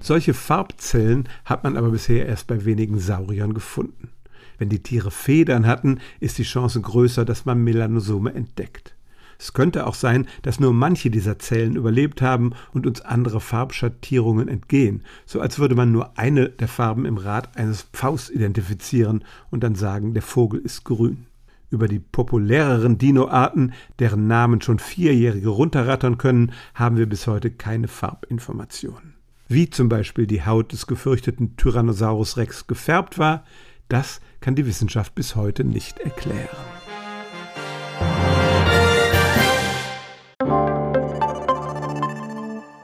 Solche 0.00 0.34
Farbzellen 0.34 1.28
hat 1.44 1.64
man 1.64 1.76
aber 1.76 1.90
bisher 1.90 2.26
erst 2.26 2.46
bei 2.46 2.64
wenigen 2.64 3.00
Sauriern 3.00 3.54
gefunden. 3.54 4.10
Wenn 4.58 4.68
die 4.68 4.82
Tiere 4.82 5.10
Federn 5.10 5.66
hatten, 5.66 5.98
ist 6.20 6.38
die 6.38 6.44
Chance 6.44 6.80
größer, 6.80 7.24
dass 7.24 7.44
man 7.44 7.62
Melanosome 7.64 8.32
entdeckt. 8.32 8.95
Es 9.38 9.52
könnte 9.52 9.86
auch 9.86 9.94
sein, 9.94 10.26
dass 10.42 10.60
nur 10.60 10.72
manche 10.72 11.10
dieser 11.10 11.38
Zellen 11.38 11.76
überlebt 11.76 12.22
haben 12.22 12.52
und 12.72 12.86
uns 12.86 13.00
andere 13.00 13.40
Farbschattierungen 13.40 14.48
entgehen, 14.48 15.02
so 15.26 15.40
als 15.40 15.58
würde 15.58 15.74
man 15.74 15.92
nur 15.92 16.18
eine 16.18 16.48
der 16.48 16.68
Farben 16.68 17.04
im 17.04 17.18
Rad 17.18 17.56
eines 17.56 17.82
Pfaus 17.82 18.30
identifizieren 18.30 19.24
und 19.50 19.62
dann 19.62 19.74
sagen, 19.74 20.14
der 20.14 20.22
Vogel 20.22 20.60
ist 20.60 20.84
grün. 20.84 21.26
Über 21.70 21.88
die 21.88 21.98
populäreren 21.98 22.96
Dinoarten, 22.96 23.72
deren 23.98 24.28
Namen 24.28 24.60
schon 24.60 24.78
Vierjährige 24.78 25.48
runterrattern 25.48 26.16
können, 26.16 26.52
haben 26.74 26.96
wir 26.96 27.08
bis 27.08 27.26
heute 27.26 27.50
keine 27.50 27.88
Farbinformationen. 27.88 29.14
Wie 29.48 29.68
zum 29.70 29.88
Beispiel 29.88 30.26
die 30.26 30.44
Haut 30.44 30.72
des 30.72 30.86
gefürchteten 30.86 31.56
Tyrannosaurus 31.56 32.36
Rex 32.36 32.66
gefärbt 32.66 33.18
war, 33.18 33.44
das 33.88 34.20
kann 34.40 34.54
die 34.54 34.66
Wissenschaft 34.66 35.14
bis 35.14 35.36
heute 35.36 35.64
nicht 35.64 35.98
erklären. 36.00 36.75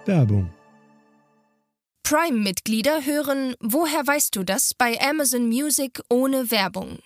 Werbung. 0.07 0.51
Prime-Mitglieder 2.03 3.07
hören 3.07 3.55
Woher 3.61 4.07
weißt 4.07 4.35
du 4.35 4.43
das 4.43 4.75
bei 4.75 5.01
Amazon 5.01 5.47
Music 5.47 6.03
ohne 6.11 6.51
Werbung. 6.51 6.99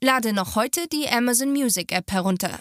Lade 0.00 0.32
noch 0.32 0.54
heute 0.54 0.86
die 0.86 1.08
Amazon 1.08 1.52
Music 1.52 1.90
App 1.92 2.12
herunter. 2.12 2.60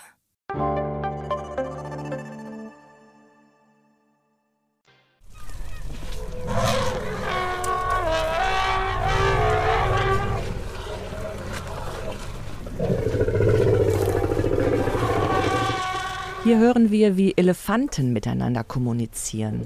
Hier 16.44 16.58
hören 16.58 16.92
wir, 16.92 17.16
wie 17.16 17.34
Elefanten 17.38 18.12
miteinander 18.12 18.66
kommunizieren. 18.66 19.66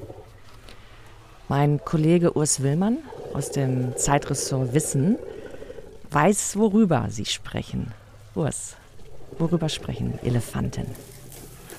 Mein 1.50 1.80
Kollege 1.86 2.36
Urs 2.36 2.62
Willmann 2.62 2.98
aus 3.34 3.52
dem 3.52 3.96
Zeitressort 3.96 4.74
Wissen 4.74 5.18
weiß, 6.12 6.58
worüber 6.58 7.08
sie 7.10 7.24
sprechen. 7.24 7.94
Urs, 8.36 8.76
worüber 9.40 9.70
sprechen 9.70 10.20
Elefanten? 10.24 10.88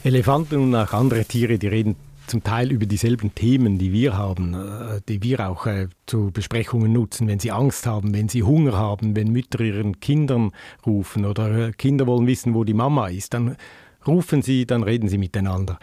Elefanten 0.04 0.56
und 0.56 0.74
auch 0.74 0.94
andere 0.94 1.26
Tiere, 1.26 1.58
die 1.58 1.66
reden 1.66 1.96
zum 2.28 2.42
Teil 2.42 2.72
über 2.72 2.86
dieselben 2.86 3.34
Themen, 3.34 3.76
die 3.76 3.92
wir 3.92 4.16
haben, 4.16 4.54
äh, 4.54 5.00
die 5.06 5.22
wir 5.22 5.46
auch 5.48 5.66
äh, 5.66 5.88
zu 6.06 6.30
Besprechungen 6.32 6.90
nutzen, 6.90 7.28
wenn 7.28 7.38
sie 7.38 7.50
Angst 7.50 7.86
haben, 7.86 8.14
wenn 8.14 8.30
sie 8.30 8.42
Hunger 8.42 8.72
haben, 8.72 9.16
wenn 9.16 9.32
Mütter 9.32 9.60
ihren 9.60 10.00
Kindern 10.00 10.52
rufen 10.86 11.26
oder 11.26 11.68
äh, 11.68 11.72
Kinder 11.72 12.06
wollen 12.06 12.26
wissen, 12.26 12.54
wo 12.54 12.64
die 12.64 12.74
Mama 12.74 13.08
ist, 13.08 13.34
dann 13.34 13.56
rufen 14.06 14.40
sie, 14.40 14.66
dann 14.66 14.82
reden 14.82 15.08
sie 15.08 15.18
miteinander. 15.18 15.78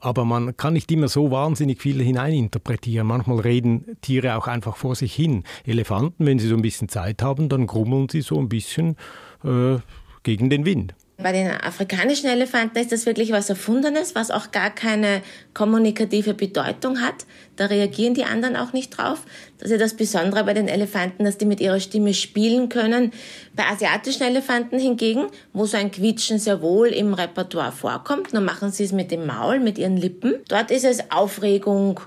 Aber 0.00 0.24
man 0.24 0.56
kann 0.56 0.72
nicht 0.72 0.90
immer 0.90 1.08
so 1.08 1.30
wahnsinnig 1.30 1.80
viel 1.80 2.02
hineininterpretieren. 2.02 3.06
Manchmal 3.06 3.40
reden 3.40 3.96
Tiere 4.00 4.36
auch 4.36 4.46
einfach 4.46 4.76
vor 4.76 4.94
sich 4.94 5.14
hin. 5.14 5.44
Elefanten, 5.64 6.26
wenn 6.26 6.38
sie 6.38 6.48
so 6.48 6.54
ein 6.54 6.62
bisschen 6.62 6.88
Zeit 6.88 7.22
haben, 7.22 7.48
dann 7.48 7.66
grummeln 7.66 8.08
sie 8.08 8.22
so 8.22 8.38
ein 8.38 8.48
bisschen 8.48 8.96
äh, 9.44 9.76
gegen 10.22 10.50
den 10.50 10.64
Wind. 10.64 10.94
Bei 11.22 11.32
den 11.32 11.50
afrikanischen 11.50 12.30
Elefanten 12.30 12.78
ist 12.78 12.92
das 12.92 13.04
wirklich 13.04 13.30
was 13.30 13.50
Erfundenes, 13.50 14.14
was 14.14 14.30
auch 14.30 14.52
gar 14.52 14.70
keine 14.70 15.20
kommunikative 15.52 16.32
Bedeutung 16.32 17.02
hat. 17.02 17.26
Da 17.56 17.66
reagieren 17.66 18.14
die 18.14 18.24
anderen 18.24 18.56
auch 18.56 18.72
nicht 18.72 18.96
drauf. 18.96 19.22
Das 19.58 19.66
ist 19.66 19.72
ja 19.72 19.78
das 19.78 19.94
Besondere 19.94 20.44
bei 20.44 20.54
den 20.54 20.66
Elefanten, 20.66 21.24
dass 21.24 21.36
die 21.36 21.44
mit 21.44 21.60
ihrer 21.60 21.78
Stimme 21.78 22.14
spielen 22.14 22.70
können. 22.70 23.12
Bei 23.54 23.64
asiatischen 23.64 24.22
Elefanten 24.22 24.78
hingegen, 24.78 25.26
wo 25.52 25.66
so 25.66 25.76
ein 25.76 25.90
Quietschen 25.90 26.38
sehr 26.38 26.62
wohl 26.62 26.88
im 26.88 27.12
Repertoire 27.12 27.72
vorkommt, 27.72 28.32
nur 28.32 28.42
machen 28.42 28.70
sie 28.70 28.84
es 28.84 28.92
mit 28.92 29.10
dem 29.10 29.26
Maul, 29.26 29.60
mit 29.60 29.76
ihren 29.76 29.98
Lippen. 29.98 30.36
Dort 30.48 30.70
ist 30.70 30.84
es 30.84 31.10
Aufregung, 31.10 32.00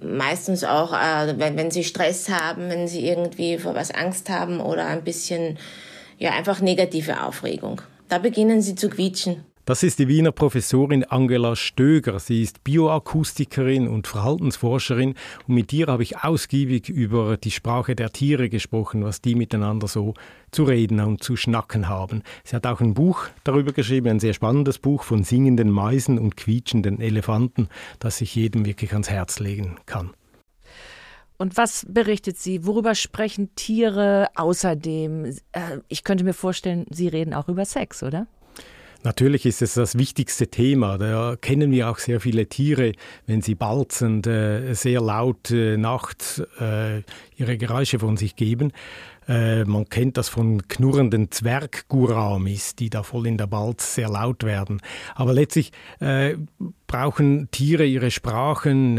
meistens 0.00 0.62
auch, 0.62 0.92
äh, 0.92 1.34
wenn, 1.36 1.56
wenn 1.56 1.70
sie 1.72 1.82
Stress 1.82 2.28
haben, 2.28 2.68
wenn 2.68 2.86
sie 2.86 3.08
irgendwie 3.08 3.58
vor 3.58 3.74
was 3.74 3.90
Angst 3.90 4.30
haben 4.30 4.60
oder 4.60 4.86
ein 4.86 5.02
bisschen, 5.02 5.58
ja, 6.18 6.30
einfach 6.30 6.60
negative 6.60 7.24
Aufregung. 7.24 7.82
Da 8.08 8.18
beginnen 8.18 8.62
sie 8.62 8.74
zu 8.74 8.88
quietschen. 8.88 9.44
Das 9.64 9.82
ist 9.82 9.98
die 9.98 10.06
Wiener 10.06 10.30
Professorin 10.30 11.02
Angela 11.02 11.56
Stöger. 11.56 12.20
Sie 12.20 12.40
ist 12.40 12.62
Bioakustikerin 12.62 13.88
und 13.88 14.06
Verhaltensforscherin 14.06 15.16
und 15.48 15.54
mit 15.56 15.72
ihr 15.72 15.88
habe 15.88 16.04
ich 16.04 16.18
ausgiebig 16.18 16.88
über 16.88 17.36
die 17.36 17.50
Sprache 17.50 17.96
der 17.96 18.12
Tiere 18.12 18.48
gesprochen, 18.48 19.02
was 19.02 19.22
die 19.22 19.34
miteinander 19.34 19.88
so 19.88 20.14
zu 20.52 20.62
reden 20.62 21.00
und 21.00 21.24
zu 21.24 21.34
schnacken 21.34 21.88
haben. 21.88 22.22
Sie 22.44 22.54
hat 22.54 22.64
auch 22.64 22.80
ein 22.80 22.94
Buch 22.94 23.26
darüber 23.42 23.72
geschrieben, 23.72 24.08
ein 24.08 24.20
sehr 24.20 24.34
spannendes 24.34 24.78
Buch 24.78 25.02
von 25.02 25.24
singenden 25.24 25.72
Meisen 25.72 26.20
und 26.20 26.36
quietschenden 26.36 27.00
Elefanten, 27.00 27.68
das 27.98 28.20
ich 28.20 28.36
jedem 28.36 28.66
wirklich 28.66 28.92
ans 28.92 29.10
Herz 29.10 29.40
legen 29.40 29.78
kann. 29.86 30.12
Und 31.38 31.56
was 31.56 31.86
berichtet 31.88 32.38
sie? 32.38 32.64
Worüber 32.66 32.94
sprechen 32.94 33.54
Tiere 33.54 34.28
außerdem? 34.34 35.26
Äh, 35.52 35.78
ich 35.88 36.04
könnte 36.04 36.24
mir 36.24 36.34
vorstellen, 36.34 36.86
Sie 36.90 37.08
reden 37.08 37.34
auch 37.34 37.48
über 37.48 37.64
Sex, 37.64 38.02
oder? 38.02 38.26
Natürlich 39.06 39.46
ist 39.46 39.62
es 39.62 39.74
das 39.74 39.96
wichtigste 39.96 40.48
Thema. 40.48 40.98
Da 40.98 41.36
kennen 41.40 41.70
wir 41.70 41.88
auch 41.88 41.98
sehr 41.98 42.18
viele 42.18 42.48
Tiere, 42.48 42.92
wenn 43.26 43.40
sie 43.40 43.54
balzend, 43.54 44.26
äh, 44.26 44.72
sehr 44.72 45.00
laut 45.00 45.52
äh, 45.52 45.76
nachts 45.76 46.42
äh, 46.58 47.02
ihre 47.36 47.56
Geräusche 47.56 48.00
von 48.00 48.16
sich 48.16 48.34
geben. 48.34 48.72
Äh, 49.28 49.64
man 49.64 49.88
kennt 49.88 50.16
das 50.16 50.28
von 50.28 50.66
knurrenden 50.66 51.30
Zwergguramis, 51.30 52.74
die 52.74 52.90
da 52.90 53.04
voll 53.04 53.28
in 53.28 53.38
der 53.38 53.46
Balz 53.46 53.94
sehr 53.94 54.08
laut 54.08 54.42
werden. 54.42 54.80
Aber 55.14 55.32
letztlich 55.32 55.70
äh, 56.00 56.34
brauchen 56.88 57.48
Tiere 57.52 57.84
ihre 57.84 58.10
Sprachen, 58.10 58.98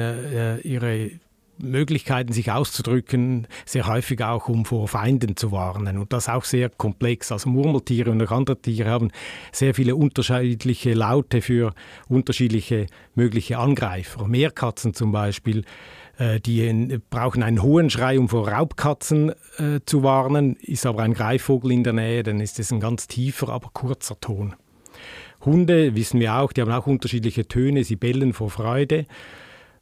ihre 0.63 1.12
Möglichkeiten, 1.59 2.33
sich 2.33 2.51
auszudrücken, 2.51 3.47
sehr 3.65 3.87
häufig 3.87 4.23
auch, 4.23 4.47
um 4.49 4.65
vor 4.65 4.87
Feinden 4.87 5.35
zu 5.35 5.51
warnen. 5.51 5.97
Und 5.97 6.13
das 6.13 6.29
auch 6.29 6.43
sehr 6.43 6.69
komplex. 6.69 7.31
Also 7.31 7.49
Murmeltiere 7.49 8.11
und 8.11 8.21
auch 8.21 8.31
andere 8.31 8.61
Tiere 8.61 8.89
haben 8.89 9.11
sehr 9.51 9.73
viele 9.73 9.95
unterschiedliche 9.95 10.93
Laute 10.93 11.41
für 11.41 11.73
unterschiedliche 12.07 12.87
mögliche 13.15 13.57
Angreifer. 13.57 14.27
Meerkatzen 14.27 14.93
zum 14.93 15.11
Beispiel, 15.11 15.63
äh, 16.17 16.39
die 16.39 16.99
brauchen 17.09 17.43
einen 17.43 17.61
hohen 17.61 17.89
Schrei, 17.89 18.19
um 18.19 18.29
vor 18.29 18.47
Raubkatzen 18.47 19.31
äh, 19.57 19.79
zu 19.85 20.03
warnen. 20.03 20.55
Ist 20.57 20.85
aber 20.85 21.03
ein 21.03 21.13
Greifvogel 21.13 21.71
in 21.71 21.83
der 21.83 21.93
Nähe, 21.93 22.23
dann 22.23 22.39
ist 22.39 22.59
es 22.59 22.71
ein 22.71 22.79
ganz 22.79 23.07
tiefer, 23.07 23.49
aber 23.49 23.69
kurzer 23.73 24.19
Ton. 24.19 24.55
Hunde 25.45 25.95
wissen 25.95 26.19
wir 26.19 26.35
auch, 26.35 26.51
die 26.51 26.61
haben 26.61 26.71
auch 26.71 26.87
unterschiedliche 26.87 27.47
Töne. 27.47 27.83
Sie 27.83 27.95
bellen 27.95 28.33
vor 28.33 28.49
Freude. 28.49 29.05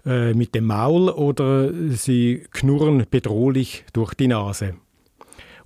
Äh, 0.05 0.35
mit 0.35 0.53
dem 0.53 0.65
Maul 0.65 1.09
oder 1.09 1.73
sie 1.89 2.45
knurren 2.51 3.05
bedrohlich 3.09 3.85
durch 3.93 4.13
die 4.13 4.27
Nase. 4.27 4.75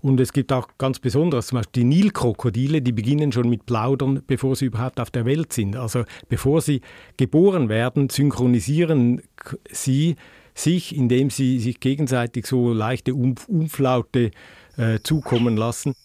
Und 0.01 0.21
es 0.21 0.31
gibt 0.31 0.53
auch 0.53 0.69
ganz 0.77 0.99
besonderes, 0.99 1.47
zum 1.47 1.57
Beispiel 1.57 1.83
die 1.83 1.89
Nilkrokodile, 1.89 2.81
die 2.81 2.93
beginnen 2.93 3.33
schon 3.33 3.49
mit 3.49 3.65
Plaudern, 3.65 4.23
bevor 4.25 4.55
sie 4.55 4.65
überhaupt 4.65 5.01
auf 5.01 5.11
der 5.11 5.25
Welt 5.25 5.51
sind. 5.51 5.75
Also 5.75 6.05
bevor 6.29 6.61
sie 6.61 6.79
geboren 7.17 7.67
werden, 7.67 8.07
synchronisieren 8.07 9.21
sie 9.69 10.15
sich, 10.53 10.95
indem 10.95 11.29
sie 11.29 11.59
sich 11.59 11.81
gegenseitig 11.81 12.45
so 12.45 12.71
leichte 12.71 13.13
Umflaute 13.13 14.31
äh, 14.77 14.99
zukommen 15.03 15.57
lassen. 15.57 15.95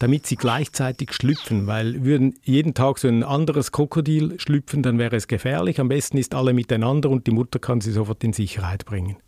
Damit 0.00 0.26
sie 0.26 0.36
gleichzeitig 0.36 1.12
schlüpfen, 1.12 1.66
weil 1.66 2.04
würden 2.04 2.34
jeden 2.42 2.72
Tag 2.74 2.98
so 2.98 3.06
ein 3.06 3.22
anderes 3.22 3.70
Krokodil 3.70 4.40
schlüpfen, 4.40 4.82
dann 4.82 4.98
wäre 4.98 5.14
es 5.14 5.28
gefährlich. 5.28 5.78
Am 5.78 5.88
besten 5.88 6.16
ist 6.16 6.34
alle 6.34 6.54
miteinander 6.54 7.10
und 7.10 7.26
die 7.26 7.32
Mutter 7.32 7.58
kann 7.58 7.82
sie 7.82 7.92
sofort 7.92 8.24
in 8.24 8.32
Sicherheit 8.32 8.86
bringen. 8.86 9.18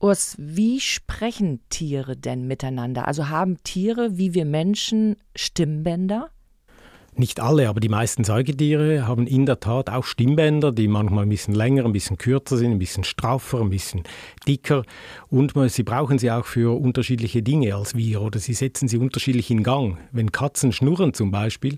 Urs, 0.00 0.34
wie 0.38 0.80
sprechen 0.80 1.60
Tiere 1.68 2.16
denn 2.16 2.46
miteinander? 2.48 3.06
Also 3.06 3.28
haben 3.28 3.62
Tiere 3.62 4.16
wie 4.16 4.32
wir 4.34 4.46
Menschen 4.46 5.16
Stimmbänder? 5.36 6.30
Nicht 7.14 7.40
alle, 7.40 7.68
aber 7.68 7.80
die 7.80 7.90
meisten 7.90 8.24
Säugetiere 8.24 9.06
haben 9.06 9.26
in 9.26 9.44
der 9.44 9.60
Tat 9.60 9.90
auch 9.90 10.04
Stimmbänder, 10.04 10.72
die 10.72 10.88
manchmal 10.88 11.24
ein 11.24 11.28
bisschen 11.28 11.54
länger, 11.54 11.84
ein 11.84 11.92
bisschen 11.92 12.16
kürzer 12.16 12.56
sind, 12.56 12.70
ein 12.70 12.78
bisschen 12.78 13.04
straffer, 13.04 13.60
ein 13.60 13.68
bisschen 13.68 14.04
dicker. 14.48 14.82
Und 15.28 15.52
sie 15.70 15.82
brauchen 15.82 16.18
sie 16.18 16.30
auch 16.30 16.46
für 16.46 16.74
unterschiedliche 16.80 17.42
Dinge 17.42 17.74
als 17.74 17.94
wir 17.94 18.22
oder 18.22 18.38
sie 18.38 18.54
setzen 18.54 18.88
sie 18.88 18.96
unterschiedlich 18.96 19.50
in 19.50 19.62
Gang. 19.62 19.98
Wenn 20.10 20.32
Katzen 20.32 20.72
schnurren 20.72 21.12
zum 21.12 21.30
Beispiel, 21.30 21.76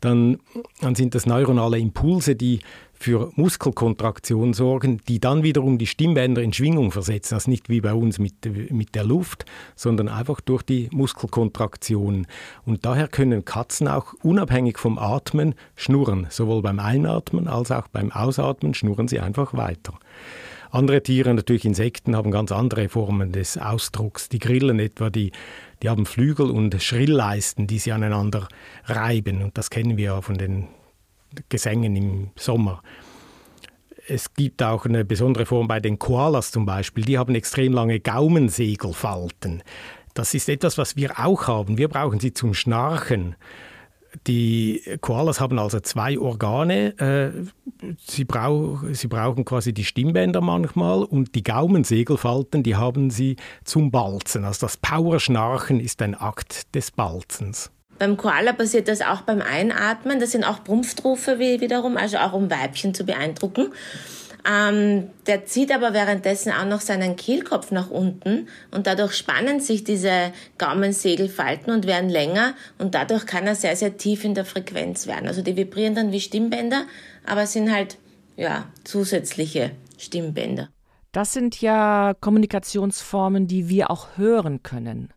dann, 0.00 0.38
dann 0.80 0.94
sind 0.94 1.16
das 1.16 1.26
neuronale 1.26 1.80
Impulse, 1.80 2.36
die 2.36 2.60
für 2.98 3.30
Muskelkontraktion 3.36 4.52
sorgen, 4.54 5.00
die 5.08 5.20
dann 5.20 5.42
wiederum 5.42 5.78
die 5.78 5.86
Stimmbänder 5.86 6.42
in 6.42 6.52
Schwingung 6.52 6.92
versetzen. 6.92 7.34
Also 7.34 7.50
nicht 7.50 7.68
wie 7.68 7.80
bei 7.80 7.94
uns 7.94 8.18
mit, 8.18 8.34
mit 8.70 8.94
der 8.94 9.04
Luft, 9.04 9.44
sondern 9.74 10.08
einfach 10.08 10.40
durch 10.40 10.62
die 10.62 10.88
Muskelkontraktion. 10.92 12.26
Und 12.64 12.84
daher 12.84 13.08
können 13.08 13.44
Katzen 13.44 13.88
auch 13.88 14.14
unabhängig 14.22 14.78
vom 14.78 14.98
Atmen 14.98 15.54
schnurren. 15.74 16.26
Sowohl 16.30 16.62
beim 16.62 16.78
Einatmen 16.78 17.48
als 17.48 17.70
auch 17.70 17.88
beim 17.88 18.10
Ausatmen 18.10 18.74
schnurren 18.74 19.08
sie 19.08 19.20
einfach 19.20 19.54
weiter. 19.54 19.94
Andere 20.70 21.02
Tiere, 21.02 21.32
natürlich 21.32 21.64
Insekten, 21.64 22.16
haben 22.16 22.30
ganz 22.30 22.52
andere 22.52 22.88
Formen 22.88 23.32
des 23.32 23.56
Ausdrucks. 23.56 24.28
Die 24.28 24.38
Grillen 24.38 24.78
etwa, 24.78 25.10
die, 25.10 25.32
die 25.82 25.88
haben 25.88 26.06
Flügel 26.06 26.50
und 26.50 26.80
Schrillleisten, 26.82 27.66
die 27.66 27.78
sie 27.78 27.92
aneinander 27.92 28.48
reiben. 28.84 29.42
Und 29.42 29.56
das 29.56 29.70
kennen 29.70 29.96
wir 29.96 30.04
ja 30.04 30.20
von 30.20 30.36
den 30.36 30.68
Gesängen 31.48 31.96
im 31.96 32.30
Sommer. 32.36 32.82
Es 34.08 34.34
gibt 34.34 34.62
auch 34.62 34.84
eine 34.84 35.04
besondere 35.04 35.46
Form 35.46 35.66
bei 35.66 35.80
den 35.80 35.98
Koalas 35.98 36.52
zum 36.52 36.64
Beispiel. 36.64 37.04
Die 37.04 37.18
haben 37.18 37.34
extrem 37.34 37.72
lange 37.72 37.98
Gaumensegelfalten. 37.98 39.62
Das 40.14 40.32
ist 40.32 40.48
etwas, 40.48 40.78
was 40.78 40.96
wir 40.96 41.18
auch 41.18 41.48
haben. 41.48 41.76
Wir 41.76 41.88
brauchen 41.88 42.20
sie 42.20 42.32
zum 42.32 42.54
Schnarchen. 42.54 43.36
Die 44.26 44.82
Koalas 45.00 45.40
haben 45.40 45.58
also 45.58 45.80
zwei 45.80 46.18
Organe. 46.18 46.98
Äh, 46.98 47.86
sie, 47.98 48.24
brauch, 48.24 48.82
sie 48.92 49.08
brauchen 49.08 49.44
quasi 49.44 49.74
die 49.74 49.84
Stimmbänder 49.84 50.40
manchmal 50.40 51.02
und 51.04 51.34
die 51.34 51.42
Gaumensegelfalten, 51.42 52.62
die 52.62 52.76
haben 52.76 53.10
sie 53.10 53.36
zum 53.64 53.90
Balzen. 53.90 54.44
Also 54.44 54.66
das 54.66 54.76
Powerschnarchen 54.76 55.80
ist 55.80 56.00
ein 56.00 56.14
Akt 56.14 56.74
des 56.74 56.90
Balzens. 56.90 57.70
Beim 57.98 58.16
Koala 58.16 58.52
passiert 58.52 58.88
das 58.88 59.00
auch 59.00 59.22
beim 59.22 59.40
Einatmen. 59.40 60.20
Das 60.20 60.32
sind 60.32 60.44
auch 60.44 60.62
Prumpftrufe 60.64 61.38
wiederum, 61.38 61.96
also 61.96 62.18
auch 62.18 62.32
um 62.32 62.50
Weibchen 62.50 62.94
zu 62.94 63.04
beeindrucken. 63.04 63.72
Ähm, 64.48 65.10
der 65.26 65.44
zieht 65.46 65.72
aber 65.72 65.92
währenddessen 65.92 66.52
auch 66.52 66.66
noch 66.66 66.80
seinen 66.80 67.16
Kehlkopf 67.16 67.72
nach 67.72 67.90
unten 67.90 68.46
und 68.70 68.86
dadurch 68.86 69.14
spannen 69.14 69.58
sich 69.58 69.82
diese 69.82 70.32
Gaumensegelfalten 70.58 71.72
und 71.72 71.86
werden 71.86 72.08
länger 72.08 72.54
und 72.78 72.94
dadurch 72.94 73.26
kann 73.26 73.46
er 73.46 73.56
sehr, 73.56 73.74
sehr 73.74 73.96
tief 73.96 74.24
in 74.24 74.34
der 74.34 74.44
Frequenz 74.44 75.08
werden. 75.08 75.26
Also 75.26 75.42
die 75.42 75.56
vibrieren 75.56 75.96
dann 75.96 76.12
wie 76.12 76.20
Stimmbänder, 76.20 76.84
aber 77.26 77.46
sind 77.46 77.72
halt, 77.72 77.98
ja, 78.36 78.66
zusätzliche 78.84 79.72
Stimmbänder. 79.98 80.68
Das 81.10 81.32
sind 81.32 81.60
ja 81.60 82.14
Kommunikationsformen, 82.20 83.48
die 83.48 83.68
wir 83.68 83.90
auch 83.90 84.16
hören 84.16 84.62
können. 84.62 85.12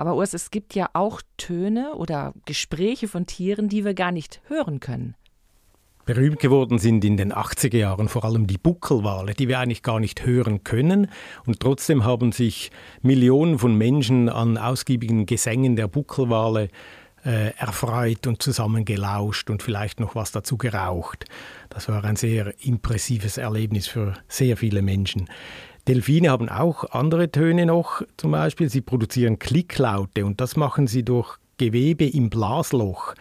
Aber 0.00 0.14
Urs, 0.16 0.32
es 0.32 0.50
gibt 0.50 0.74
ja 0.74 0.88
auch 0.94 1.20
Töne 1.36 1.94
oder 1.94 2.32
Gespräche 2.46 3.06
von 3.06 3.26
Tieren, 3.26 3.68
die 3.68 3.84
wir 3.84 3.92
gar 3.92 4.12
nicht 4.12 4.40
hören 4.46 4.80
können. 4.80 5.14
Berühmt 6.06 6.38
geworden 6.38 6.78
sind 6.78 7.04
in 7.04 7.18
den 7.18 7.34
80er 7.34 7.76
Jahren 7.76 8.08
vor 8.08 8.24
allem 8.24 8.46
die 8.46 8.56
Buckelwale, 8.56 9.34
die 9.34 9.46
wir 9.46 9.58
eigentlich 9.58 9.82
gar 9.82 10.00
nicht 10.00 10.24
hören 10.24 10.64
können. 10.64 11.08
Und 11.44 11.60
trotzdem 11.60 12.02
haben 12.02 12.32
sich 12.32 12.70
Millionen 13.02 13.58
von 13.58 13.76
Menschen 13.76 14.30
an 14.30 14.56
ausgiebigen 14.56 15.26
Gesängen 15.26 15.76
der 15.76 15.86
Buckelwale 15.86 16.70
äh, 17.22 17.52
erfreut 17.58 18.26
und 18.26 18.42
zusammen 18.42 18.86
gelauscht 18.86 19.50
und 19.50 19.62
vielleicht 19.62 20.00
noch 20.00 20.14
was 20.14 20.32
dazu 20.32 20.56
geraucht. 20.56 21.26
Das 21.68 21.90
war 21.90 22.02
ein 22.04 22.16
sehr 22.16 22.54
impressives 22.64 23.36
Erlebnis 23.36 23.86
für 23.86 24.14
sehr 24.28 24.56
viele 24.56 24.80
Menschen. 24.80 25.28
Delfine 25.90 26.30
haben 26.30 26.48
auch 26.48 26.84
andere 26.92 27.32
Töne 27.32 27.66
noch, 27.66 28.02
zum 28.16 28.30
Beispiel 28.30 28.70
sie 28.70 28.80
produzieren 28.80 29.40
Klicklaute 29.40 30.24
und 30.24 30.40
das 30.40 30.54
machen 30.54 30.86
sie 30.86 31.02
durch 31.02 31.36
Gewebe 31.58 32.06
im 32.06 32.30
Blasloch. 32.30 33.14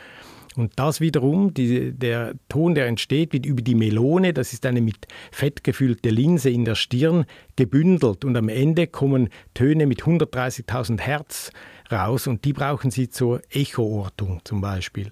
Und 0.55 0.73
das 0.75 1.01
wiederum, 1.01 1.51
die, 1.55 1.93
der 1.93 2.35
Ton, 2.47 2.75
der 2.75 2.85
entsteht, 2.85 3.33
wird 3.33 3.47
über 3.47 3.63
die 3.63 3.73
Melone, 3.73 4.33
das 4.33 4.53
ist 4.53 4.67
eine 4.67 4.81
mit 4.81 5.07
Fett 5.31 5.63
gefüllte 5.63 6.11
Linse 6.11 6.51
in 6.51 6.63
der 6.63 6.75
Stirn, 6.75 7.25
gebündelt. 7.55 8.23
Und 8.23 8.37
am 8.37 8.49
Ende 8.49 8.85
kommen 8.85 9.29
Töne 9.55 9.87
mit 9.87 10.03
130.000 10.03 10.99
Hertz 10.99 11.51
raus 11.91 12.27
und 12.27 12.45
die 12.45 12.53
brauchen 12.53 12.91
Sie 12.91 13.09
zur 13.09 13.41
Echoortung 13.49 14.41
zum 14.43 14.61
Beispiel. 14.61 15.09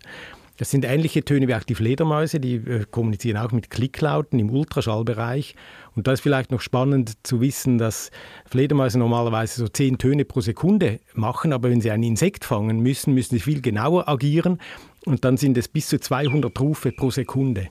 Das 0.58 0.72
sind 0.72 0.86
ähnliche 0.86 1.24
Töne 1.24 1.48
wie 1.48 1.56
auch 1.56 1.63
die 1.63 1.76
Fledermäuse, 1.76 2.39
die 2.39 2.56
äh, 2.56 2.86
kommunizieren 2.89 3.38
auch 3.38 3.52
mit 3.52 3.70
Klicklauten 3.70 4.39
im 4.39 4.50
Ultraschallbereich. 4.50 5.56
Und 5.96 6.08
da 6.08 6.13
ist 6.13 6.22
vielleicht 6.22 6.52
noch 6.52 6.62
spannend 6.62 7.13
zu 7.24 7.41
wissen, 7.41 7.78
dass 7.78 8.10
Fledermäuse 8.50 8.98
normalerweise 8.98 9.62
so 9.62 9.67
zehn 9.67 9.98
Töne 9.98 10.26
pro 10.26 10.41
Sekunde 10.41 11.00
machen, 11.13 11.54
aber 11.54 11.70
wenn 11.70 11.82
sie 11.82 11.91
ein 11.91 12.04
Insekt 12.04 12.43
fangen 12.43 12.80
müssen, 12.80 13.13
müssen 13.13 13.36
sie 13.36 13.41
viel 13.41 13.62
genauer 13.62 14.10
agieren 14.10 14.60
und 15.06 15.24
dann 15.26 15.38
sind 15.38 15.58
es 15.58 15.67
bis 15.67 15.88
zu 15.88 16.00
200 16.00 16.60
Rufe 16.60 16.91
pro 16.91 17.12
Sekunde. 17.12 17.70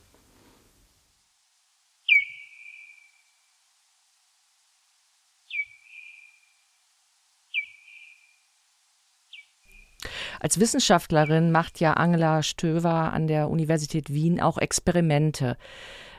Als 10.40 10.61
Wissenschaftlerin 10.61 11.53
macht 11.53 11.81
ja 11.81 11.94
Angela 11.94 12.42
Stöver 12.42 13.12
an 13.12 13.27
der 13.27 13.49
Universität 13.49 14.12
Wien 14.12 14.40
auch 14.40 14.59
Experimente. 14.59 15.57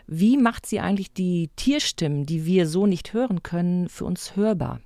Wie 0.07 0.37
macht 0.37 0.65
sie 0.65 0.79
eigentlich 0.79 1.13
die 1.13 1.49
Tierstimmen, 1.55 2.25
die 2.25 2.45
wir 2.45 2.67
so 2.67 2.87
nicht 2.87 3.13
hören 3.13 3.43
können, 3.43 3.89
für 3.89 4.05
uns 4.05 4.35
hörbar? 4.35 4.79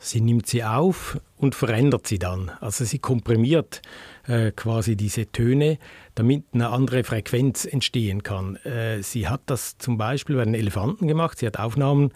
Sie 0.00 0.20
nimmt 0.20 0.46
sie 0.46 0.62
auf 0.62 1.20
und 1.36 1.56
verändert 1.56 2.06
sie 2.06 2.20
dann. 2.20 2.52
Also 2.60 2.84
sie 2.84 3.00
komprimiert 3.00 3.82
äh, 4.28 4.52
quasi 4.52 4.94
diese 4.96 5.26
Töne, 5.26 5.78
damit 6.14 6.44
eine 6.52 6.68
andere 6.68 7.02
Frequenz 7.02 7.64
entstehen 7.64 8.22
kann. 8.22 8.56
Äh, 8.64 9.02
sie 9.02 9.26
hat 9.26 9.40
das 9.46 9.76
zum 9.78 9.98
Beispiel 9.98 10.36
bei 10.36 10.44
den 10.44 10.54
Elefanten 10.54 11.08
gemacht. 11.08 11.38
Sie 11.38 11.46
hat 11.46 11.58
Aufnahmen 11.58 12.12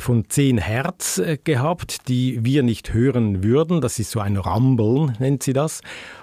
von 0.00 0.28
10 0.28 0.58
Hertz 0.58 1.18
äh, 1.18 1.38
gehabt, 1.42 2.08
die 2.08 2.44
wir 2.44 2.62
nicht 2.62 2.94
hören 2.94 3.44
würden. 3.44 3.80
Das 3.80 3.98
ist 3.98 4.10
so 4.10 4.20
ein 4.20 4.36
Rumbeln, 4.36 5.16
nennt 5.18 5.42
sie 5.42 5.52
das. 5.52 5.82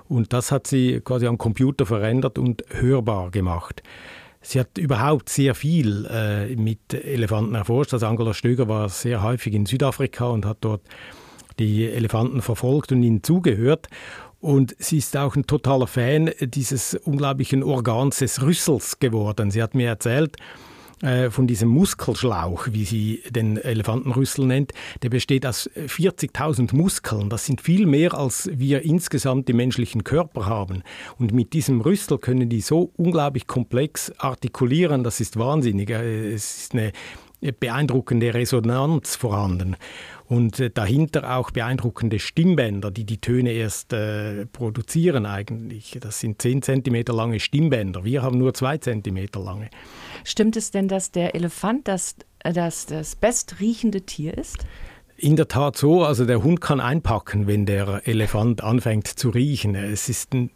Und 0.09 0.33
das 0.33 0.51
hat 0.51 0.67
sie 0.67 1.01
quasi 1.01 1.27
am 1.27 1.37
Computer 1.37 1.85
verändert 1.85 2.37
und 2.37 2.63
hörbar 2.69 3.31
gemacht. 3.31 3.83
Sie 4.41 4.59
hat 4.59 4.77
überhaupt 4.77 5.29
sehr 5.29 5.55
viel 5.55 6.05
äh, 6.05 6.55
mit 6.55 6.93
Elefanten 6.93 7.55
erforscht. 7.55 7.93
Also 7.93 8.07
Angela 8.07 8.33
Stöger 8.33 8.67
war 8.67 8.89
sehr 8.89 9.23
häufig 9.23 9.53
in 9.53 9.65
Südafrika 9.65 10.25
und 10.25 10.45
hat 10.45 10.57
dort 10.61 10.81
die 11.59 11.85
Elefanten 11.89 12.41
verfolgt 12.41 12.91
und 12.91 13.03
ihnen 13.03 13.23
zugehört. 13.23 13.87
Und 14.41 14.75
sie 14.77 14.97
ist 14.97 15.15
auch 15.15 15.37
ein 15.37 15.47
totaler 15.47 15.87
Fan 15.87 16.31
dieses 16.41 16.95
unglaublichen 16.95 17.63
Organs 17.63 18.19
des 18.19 18.41
Rüssels 18.41 18.99
geworden. 18.99 19.51
Sie 19.51 19.63
hat 19.63 19.73
mir 19.75 19.87
erzählt, 19.87 20.35
äh, 21.03 21.29
von 21.29 21.47
diesem 21.47 21.67
Muskelschlauch, 21.67 22.67
wie 22.71 22.85
sie 22.85 23.23
den 23.29 23.57
Elefantenrüssel 23.57 24.45
nennt, 24.45 24.71
der 25.01 25.09
besteht 25.09 25.45
aus 25.45 25.69
40.000 25.75 26.73
Muskeln. 26.73 27.29
Das 27.29 27.45
sind 27.45 27.59
viel 27.59 27.85
mehr, 27.85 28.13
als 28.13 28.49
wir 28.53 28.83
insgesamt 28.83 29.49
im 29.49 29.57
menschlichen 29.57 30.05
Körper 30.05 30.45
haben. 30.45 30.81
Und 31.19 31.33
mit 31.33 31.51
diesem 31.51 31.81
Rüssel 31.81 32.19
können 32.19 32.47
die 32.47 32.61
so 32.61 32.93
unglaublich 32.95 33.47
komplex 33.47 34.13
artikulieren, 34.17 35.03
das 35.03 35.19
ist 35.19 35.37
wahnsinnig. 35.37 35.89
Äh, 35.89 36.31
es 36.31 36.57
ist 36.57 36.73
eine 36.73 36.93
beeindruckende 37.59 38.33
Resonanz 38.33 39.17
vorhanden 39.17 39.75
und 40.33 40.59
äh, 40.59 40.71
dahinter 40.71 41.37
auch 41.37 41.51
beeindruckende 41.51 42.17
Stimmbänder, 42.17 42.89
die 42.89 43.05
die 43.05 43.21
Töne 43.21 43.51
erst 43.51 43.93
äh, 43.93 44.47
produzieren 44.47 45.27
eigentlich. 45.27 45.97
Das 46.01 46.19
sind 46.19 46.41
10 46.41 46.63
cm 46.63 47.03
lange 47.09 47.39
Stimmbänder. 47.39 48.03
Wir 48.03 48.23
haben 48.23 48.39
nur 48.39 48.53
2 48.53 48.79
cm 48.79 49.27
lange. 49.35 49.69
Stimmt 50.23 50.57
es 50.57 50.71
denn, 50.71 50.87
dass 50.87 51.11
der 51.11 51.35
Elefant 51.35 51.87
das, 51.87 52.15
das, 52.43 52.87
das 52.87 53.15
bestriechende 53.15 54.01
Tier 54.01 54.35
ist? 54.35 54.65
In 55.23 55.37
der 55.37 55.47
Tat 55.47 55.77
so. 55.77 56.03
Also 56.03 56.25
der 56.25 56.43
Hund 56.43 56.59
kann 56.59 56.81
einpacken, 56.81 57.47
wenn 57.47 57.65
der 57.65 58.01
Elefant 58.05 58.61
anfängt 58.61 59.07
zu 59.07 59.29
riechen. 59.29 59.73
Es, 59.73 60.09
ist 60.09 60.33
ein, 60.33 60.51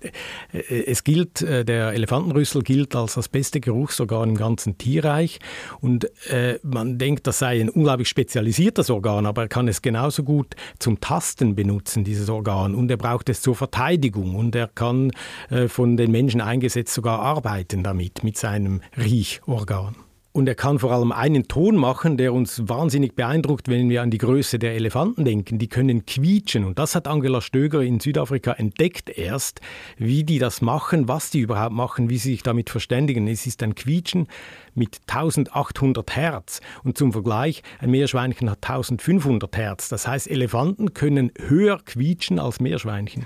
äh, 0.51 0.83
es 0.83 1.05
gilt, 1.05 1.41
äh, 1.41 1.63
der 1.63 1.93
Elefantenrüssel 1.93 2.63
gilt 2.63 2.95
als 2.95 3.13
das 3.13 3.29
beste 3.29 3.61
Geruchsorgan 3.61 4.29
im 4.29 4.35
ganzen 4.35 4.77
Tierreich. 4.77 5.39
Und 5.79 6.05
äh, 6.29 6.59
man 6.63 6.97
denkt, 6.97 7.27
das 7.27 7.39
sei 7.39 7.61
ein 7.61 7.69
unglaublich 7.69 8.09
spezialisiertes 8.09 8.89
Organ, 8.89 9.25
aber 9.25 9.43
er 9.43 9.47
kann 9.47 9.69
es 9.69 9.81
genauso 9.81 10.23
gut 10.23 10.55
zum 10.79 10.99
Tasten 10.99 11.55
benutzen, 11.55 12.03
dieses 12.03 12.29
Organ. 12.29 12.75
Und 12.75 12.91
er 12.91 12.97
braucht 12.97 13.29
es 13.29 13.41
zur 13.41 13.55
Verteidigung. 13.55 14.35
Und 14.35 14.53
er 14.53 14.67
kann 14.67 15.11
äh, 15.49 15.69
von 15.69 15.95
den 15.95 16.11
Menschen 16.11 16.41
eingesetzt 16.41 16.93
sogar 16.93 17.19
arbeiten 17.19 17.83
damit, 17.83 18.23
mit 18.23 18.37
seinem 18.37 18.81
Riechorgan. 18.97 20.06
Und 20.37 20.47
er 20.47 20.53
kann 20.53 20.77
vor 20.77 20.91
allem 20.91 21.11
einen 21.11 21.47
Ton 21.47 21.77
machen, 21.77 22.15
der 22.15 22.31
uns 22.31 22.69
wahnsinnig 22.69 23.15
beeindruckt, 23.15 23.69
wenn 23.69 23.89
wir 23.89 24.03
an 24.03 24.11
die 24.11 24.19
Größe 24.19 24.59
der 24.59 24.75
Elefanten 24.75 25.25
denken. 25.25 25.57
Die 25.57 25.67
können 25.67 26.05
quietschen. 26.05 26.63
Und 26.63 26.77
das 26.77 26.93
hat 26.93 27.07
Angela 27.07 27.41
Stöger 27.41 27.81
in 27.81 27.99
Südafrika 27.99 28.51
entdeckt 28.51 29.09
erst, 29.09 29.61
wie 29.97 30.23
die 30.23 30.37
das 30.37 30.61
machen, 30.61 31.07
was 31.07 31.31
die 31.31 31.39
überhaupt 31.39 31.73
machen, 31.73 32.11
wie 32.11 32.19
sie 32.19 32.33
sich 32.33 32.43
damit 32.43 32.69
verständigen. 32.69 33.27
Es 33.27 33.47
ist 33.47 33.63
ein 33.63 33.73
Quietschen 33.73 34.27
mit 34.75 34.99
1800 35.07 36.15
Hertz. 36.15 36.61
Und 36.83 36.99
zum 36.99 37.13
Vergleich, 37.13 37.63
ein 37.79 37.89
Meerschweinchen 37.89 38.51
hat 38.51 38.59
1500 38.61 39.57
Hertz. 39.57 39.89
Das 39.89 40.07
heißt, 40.07 40.29
Elefanten 40.29 40.93
können 40.93 41.31
höher 41.47 41.79
quietschen 41.83 42.37
als 42.37 42.59
Meerschweinchen. 42.59 43.25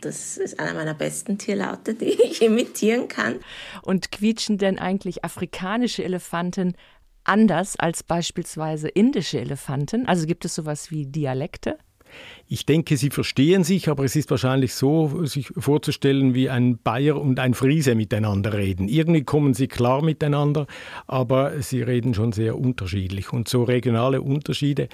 Das 0.00 0.36
ist 0.36 0.60
einer 0.60 0.74
meiner 0.74 0.94
besten 0.94 1.38
Tierlaute, 1.38 1.94
die 1.94 2.06
ich 2.06 2.42
imitieren 2.42 3.08
kann. 3.08 3.36
Und 3.82 4.12
quietschen 4.12 4.58
denn 4.58 4.78
eigentlich 4.78 5.24
afrikanische 5.24 6.04
Elefanten 6.04 6.74
anders 7.24 7.76
als 7.76 8.02
beispielsweise 8.02 8.88
indische 8.88 9.40
Elefanten? 9.40 10.06
Also 10.06 10.26
gibt 10.26 10.44
es 10.44 10.54
sowas 10.54 10.90
wie 10.90 11.06
Dialekte? 11.06 11.78
Ich 12.46 12.64
denke, 12.64 12.96
sie 12.96 13.10
verstehen 13.10 13.64
sich, 13.64 13.90
aber 13.90 14.04
es 14.04 14.16
ist 14.16 14.30
wahrscheinlich 14.30 14.72
so, 14.72 15.26
sich 15.26 15.48
vorzustellen, 15.58 16.32
wie 16.32 16.48
ein 16.48 16.78
Bayer 16.78 17.20
und 17.20 17.38
ein 17.38 17.52
Friese 17.52 17.94
miteinander 17.94 18.54
reden. 18.54 18.88
Irgendwie 18.88 19.24
kommen 19.24 19.52
sie 19.52 19.68
klar 19.68 20.02
miteinander, 20.02 20.66
aber 21.06 21.60
sie 21.60 21.82
reden 21.82 22.14
schon 22.14 22.32
sehr 22.32 22.58
unterschiedlich. 22.58 23.34
Und 23.34 23.48
so 23.48 23.64
regionale 23.64 24.22
Unterschiede 24.22 24.88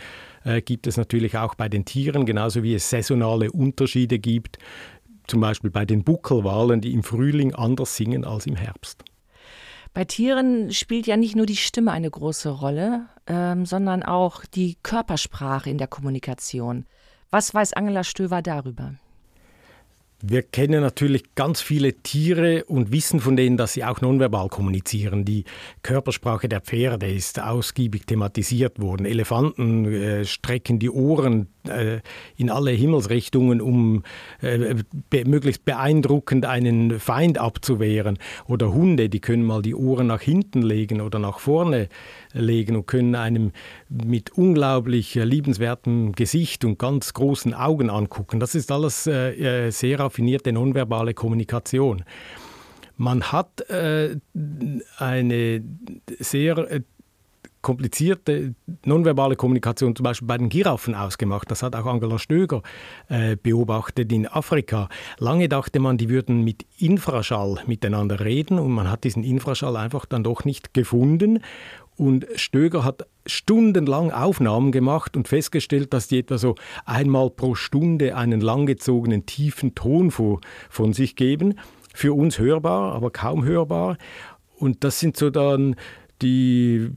äh, 0.45 0.62
gibt 0.62 0.88
es 0.88 0.97
natürlich 0.97 1.38
auch 1.38 1.55
bei 1.55 1.69
den 1.69 1.85
Tieren, 1.85 2.27
genauso 2.27 2.64
wie 2.64 2.75
es 2.75 2.90
saisonale 2.90 3.53
Unterschiede 3.53 4.19
gibt 4.19 4.59
zum 5.27 5.41
Beispiel 5.41 5.71
bei 5.71 5.85
den 5.85 6.05
Buckelwalen, 6.05 6.81
die 6.81 6.93
im 6.93 7.03
Frühling 7.03 7.55
anders 7.55 7.97
singen 7.97 8.25
als 8.25 8.47
im 8.47 8.57
Herbst. 8.57 9.05
Bei 9.95 10.05
Tieren 10.05 10.73
spielt 10.73 11.07
ja 11.07 11.17
nicht 11.17 11.37
nur 11.37 11.47
die 11.47 11.57
Stimme 11.57 11.93
eine 11.93 12.11
große 12.11 12.49
Rolle, 12.49 13.07
ähm, 13.29 13.65
sondern 13.65 14.03
auch 14.03 14.45
die 14.45 14.77
Körpersprache 14.83 15.71
in 15.71 15.79
der 15.79 15.87
Kommunikation. 15.87 16.85
Was 17.31 17.55
weiß 17.55 17.75
Angela 17.75 18.03
Stöver 18.03 18.43
darüber? 18.43 18.95
Wir 20.27 20.43
kennen 20.43 20.81
natürlich 20.81 21.35
ganz 21.35 21.61
viele 21.61 21.93
Tiere 21.93 22.65
und 22.65 22.93
wissen 22.93 23.21
von 23.21 23.37
denen, 23.37 23.57
dass 23.57 23.75
sie 23.75 23.85
auch 23.85 24.01
nonverbal 24.01 24.49
kommunizieren. 24.49 25.25
Die 25.25 25.45
Körpersprache 25.83 26.49
der 26.49 26.63
Pferde 26.63 27.13
ist 27.13 27.41
ausgiebig 27.41 28.07
thematisiert 28.07 28.81
worden. 28.81 29.05
Elefanten 29.05 29.85
äh, 29.85 30.25
strecken 30.25 30.79
die 30.79 30.91
Ohren 30.91 31.54
äh, 31.68 32.00
in 32.37 32.50
alle 32.50 32.70
Himmelsrichtungen, 32.70 33.61
um 33.61 34.03
äh, 34.40 34.77
be 35.11 35.24
möglichst 35.24 35.64
beeindruckend 35.64 36.46
einen 36.46 37.00
Feind 37.00 37.38
abzuwehren. 37.38 38.18
Oder 38.46 38.72
Hunde, 38.72 39.09
die 39.09 39.20
können 39.20 39.44
mal 39.44 39.62
die 39.62 39.74
Ohren 39.74 40.09
nach 40.09 40.20
hinten 40.20 40.62
legen 40.62 41.00
oder 41.00 41.18
nach 41.18 41.38
vorne 41.38 41.88
legen 42.33 42.77
und 42.77 42.87
können 42.87 43.14
einem 43.14 43.53
mit 43.88 44.33
unglaublich 44.33 45.14
liebenswertem 45.14 46.12
Gesicht 46.12 46.64
und 46.64 46.79
ganz 46.79 47.14
großen 47.14 47.55
Augen 47.55 47.90
angucken. 47.90 48.40
Das 48.40 48.55
ist 48.55 48.70
alles 48.70 49.07
äh, 49.07 49.66
äh, 49.66 49.70
sehr 49.70 50.00
raffinierte 50.00 50.53
nonverbale 50.53 51.14
Kommunikation. 51.14 52.05
Man 52.96 53.33
hat 53.33 53.68
äh, 53.70 54.16
eine 54.98 55.64
sehr 56.20 56.59
äh, 56.70 56.81
komplizierte 57.64 58.55
nonverbale 58.85 59.35
Kommunikation 59.35 59.96
zum 59.96 60.05
Beispiel 60.05 60.29
bei 60.29 60.38
den 60.38 60.50
Giraffen 60.50 60.94
ausgemacht. 60.94 61.50
Das 61.50 61.64
hat 61.64 61.74
auch 61.74 61.87
Angela 61.87 62.18
Stöger 62.18 62.62
äh, 63.09 63.37
beobachtet 63.37 64.12
in 64.12 64.29
Afrika. 64.29 64.88
Lange 65.18 65.48
dachte 65.48 65.81
man, 65.81 65.96
die 65.96 66.09
würden 66.09 66.44
mit 66.44 66.64
Infraschall 66.79 67.57
miteinander 67.66 68.20
reden 68.20 68.61
und 68.61 68.70
man 68.70 68.90
hat 68.90 69.03
diesen 69.03 69.24
Infraschall 69.24 69.77
einfach 69.77 70.07
dann 70.07 70.22
doch 70.22 70.44
nicht 70.44 70.74
gefunden. 70.74 71.40
Und 71.96 72.27
Stöger 72.35 72.85
hat 72.85 73.07
stundenlang 73.24 74.11
Aufnahmen 74.11 74.70
gemacht 74.70 75.16
und 75.16 75.27
festgestellt, 75.27 75.94
dass 75.94 76.09
die 76.09 76.18
etwa 76.18 76.38
so 76.38 76.57
einmal 76.85 77.31
pro 77.31 77.55
Stunde 77.55 78.16
einen 78.16 78.40
langgezogenen 78.40 79.27
tiefen 79.27 79.74
Ton 79.74 80.11
von 80.11 80.92
sich 80.92 81.16
geben. 81.16 81.55
Für 81.94 82.12
uns 82.12 82.38
hörbar, 82.38 82.92
aber 82.94 83.11
kaum 83.11 83.44
hörbar. 83.44 83.96
Und 84.59 84.85
das 84.85 85.00
sind 85.00 85.16
so 85.16 85.31
dann 85.31 85.77
die 86.20 86.90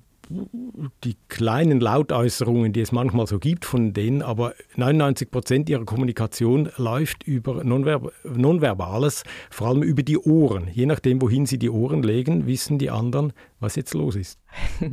die 1.04 1.16
kleinen 1.30 1.80
Lautäußerungen, 1.80 2.74
die 2.74 2.82
es 2.82 2.92
manchmal 2.92 3.28
so 3.28 3.40
gibt 3.40 3.66
von 3.66 3.94
denen, 3.94 4.22
aber 4.22 4.54
99 4.76 5.32
Prozent 5.32 5.70
ihrer 5.70 5.86
Kommunikation 5.86 6.70
läuft 6.78 7.24
über 7.24 7.64
Nonverb 7.64 8.12
Nonverbales, 8.24 9.24
vor 9.50 9.68
allem 9.68 9.84
über 9.84 10.04
die 10.04 10.18
Ohren. 10.18 10.68
Je 10.72 10.86
nachdem, 10.86 11.22
wohin 11.22 11.46
sie 11.46 11.58
die 11.58 11.70
Ohren 11.70 12.04
legen, 12.04 12.46
wissen 12.48 12.78
die 12.78 12.90
anderen, 12.90 13.34
was 13.60 13.76
jetzt 13.76 13.94
los 13.94 14.16
ist. 14.16 14.40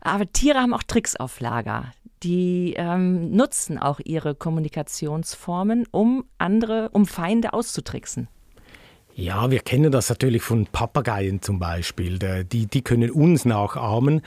aber 0.00 0.30
Tiere 0.32 0.60
haben 0.60 0.74
auch 0.74 0.82
Tricks 0.82 1.16
auf 1.16 1.40
Lager. 1.40 1.92
Die 2.22 2.74
ähm, 2.76 3.30
nutzen 3.30 3.78
auch 3.78 4.00
ihre 4.04 4.34
Kommunikationsformen, 4.34 5.86
um 5.90 6.24
andere, 6.38 6.90
um 6.92 7.06
Feinde 7.06 7.52
auszutricksen. 7.52 8.28
Ja, 9.18 9.50
wir 9.50 9.60
kennen 9.60 9.90
das 9.90 10.10
natürlich 10.10 10.42
von 10.42 10.66
Papageien 10.66 11.40
zum 11.40 11.58
Beispiel. 11.58 12.18
Die, 12.18 12.66
die 12.66 12.82
können 12.82 13.10
uns 13.10 13.46
nachahmen 13.46 14.20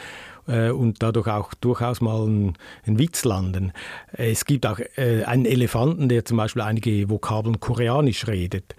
äh, 0.50 0.72
und 0.72 1.02
dadurch 1.02 1.28
auch 1.28 1.54
durchaus 1.54 2.02
mal 2.02 2.24
einen, 2.24 2.56
Witz 2.86 3.24
landen. 3.24 3.72
Es 4.12 4.46
gibt 4.46 4.66
auch 4.66 4.80
äh, 4.98 5.24
einen 5.24 5.46
Elefanten, 5.46 6.10
der 6.10 6.26
zum 6.26 6.38
Beispiel 6.38 6.62
einige 6.62 7.10
Vokabeln 7.10 7.60
koreanisch 7.60 8.28
redet. 8.28 8.76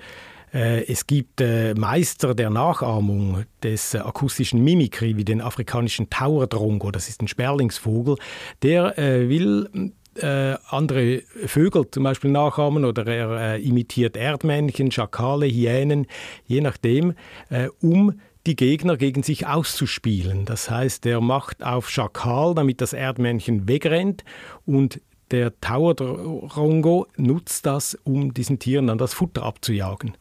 Äh, 0.52 0.84
es 0.86 1.06
gibt 1.06 1.40
äh, 1.40 1.74
Meister 1.74 2.34
der 2.34 2.50
Nachahmung 2.50 3.44
des 3.62 3.94
äh, 3.94 3.98
akustischen 3.98 4.62
Mimikry, 4.64 5.16
wie 5.16 5.24
den 5.24 5.40
afrikanischen 5.40 6.10
Tauerdrongo, 6.10 6.90
das 6.90 7.08
ist 7.08 7.22
ein 7.22 7.28
Sperlingsvogel, 7.28 8.16
der 8.62 8.96
will 8.96 9.92
äh, 10.16 10.56
andere 10.68 11.22
Vögel 11.46 11.90
zum 11.90 12.02
Beispiel 12.02 12.30
nachahmen 12.30 12.84
oder 12.84 13.06
er 13.06 13.54
äh, 13.54 13.62
imitiert 13.62 14.16
Erdmännchen, 14.16 14.90
Schakale, 14.90 15.46
Hyänen, 15.46 16.06
je 16.46 16.60
nachdem, 16.60 17.14
äh, 17.48 17.68
um 17.80 18.20
die 18.50 18.56
Gegner 18.56 18.96
gegen 18.96 19.22
sich 19.22 19.46
auszuspielen. 19.46 20.44
Das 20.44 20.68
heißt, 20.68 21.06
er 21.06 21.20
macht 21.20 21.62
auf 21.62 21.88
Schakal, 21.88 22.52
damit 22.54 22.80
das 22.80 22.92
Erdmännchen 22.92 23.68
wegrennt 23.68 24.24
und 24.66 25.00
der 25.30 25.60
Tauerdrongo 25.60 27.06
nutzt 27.16 27.64
das, 27.64 27.94
um 28.02 28.34
diesen 28.34 28.58
Tieren 28.58 28.88
dann 28.88 28.98
das 28.98 29.14
Futter 29.14 29.44
abzujagen. 29.44 30.16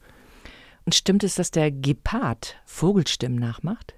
Und 0.86 0.94
stimmt 0.94 1.24
es, 1.24 1.36
dass 1.36 1.50
der 1.50 1.72
Gepard 1.72 2.58
Vogelstimmen 2.66 3.40
nachmacht? 3.40 3.96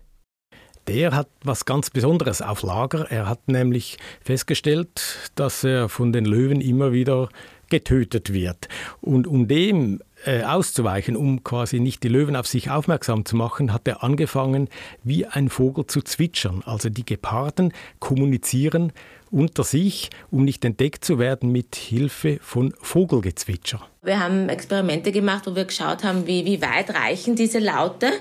der 0.87 1.13
hat 1.13 1.29
was 1.43 1.65
ganz 1.65 1.91
Besonderes 1.91 2.41
auf 2.41 2.63
Lager. 2.63 3.09
Er 3.11 3.29
hat 3.29 3.47
nämlich 3.47 3.97
festgestellt, 4.19 5.31
dass 5.35 5.63
er 5.63 5.89
von 5.89 6.11
den 6.11 6.25
Löwen 6.25 6.59
immer 6.59 6.91
wieder 6.91 7.29
getötet 7.69 8.33
wird. 8.33 8.67
Und 8.99 9.27
um 9.27 9.47
dem 9.47 10.01
äh, 10.25 10.43
auszuweichen, 10.43 11.15
um 11.15 11.43
quasi 11.43 11.79
nicht 11.79 12.03
die 12.03 12.09
Löwen 12.09 12.35
auf 12.35 12.47
sich 12.47 12.69
aufmerksam 12.69 13.25
zu 13.25 13.35
machen, 13.35 13.73
hat 13.73 13.87
er 13.87 14.03
angefangen, 14.03 14.69
wie 15.03 15.25
ein 15.25 15.49
Vogel 15.49 15.87
zu 15.87 16.01
zwitschern. 16.01 16.63
Also 16.65 16.89
die 16.89 17.05
Geparden 17.05 17.73
kommunizieren 17.99 18.91
unter 19.31 19.63
sich, 19.63 20.09
um 20.29 20.43
nicht 20.43 20.63
entdeckt 20.65 21.05
zu 21.05 21.17
werden 21.17 21.51
mit 21.51 21.75
Hilfe 21.75 22.37
von 22.41 22.73
Vogelgezwitscher. 22.81 23.81
Wir 24.03 24.19
haben 24.19 24.49
Experimente 24.49 25.11
gemacht, 25.11 25.47
wo 25.47 25.55
wir 25.55 25.65
geschaut 25.65 26.03
haben, 26.03 26.27
wie, 26.27 26.45
wie 26.45 26.61
weit 26.61 26.93
reichen 26.93 27.35
diese 27.35 27.59
Laute. 27.59 28.11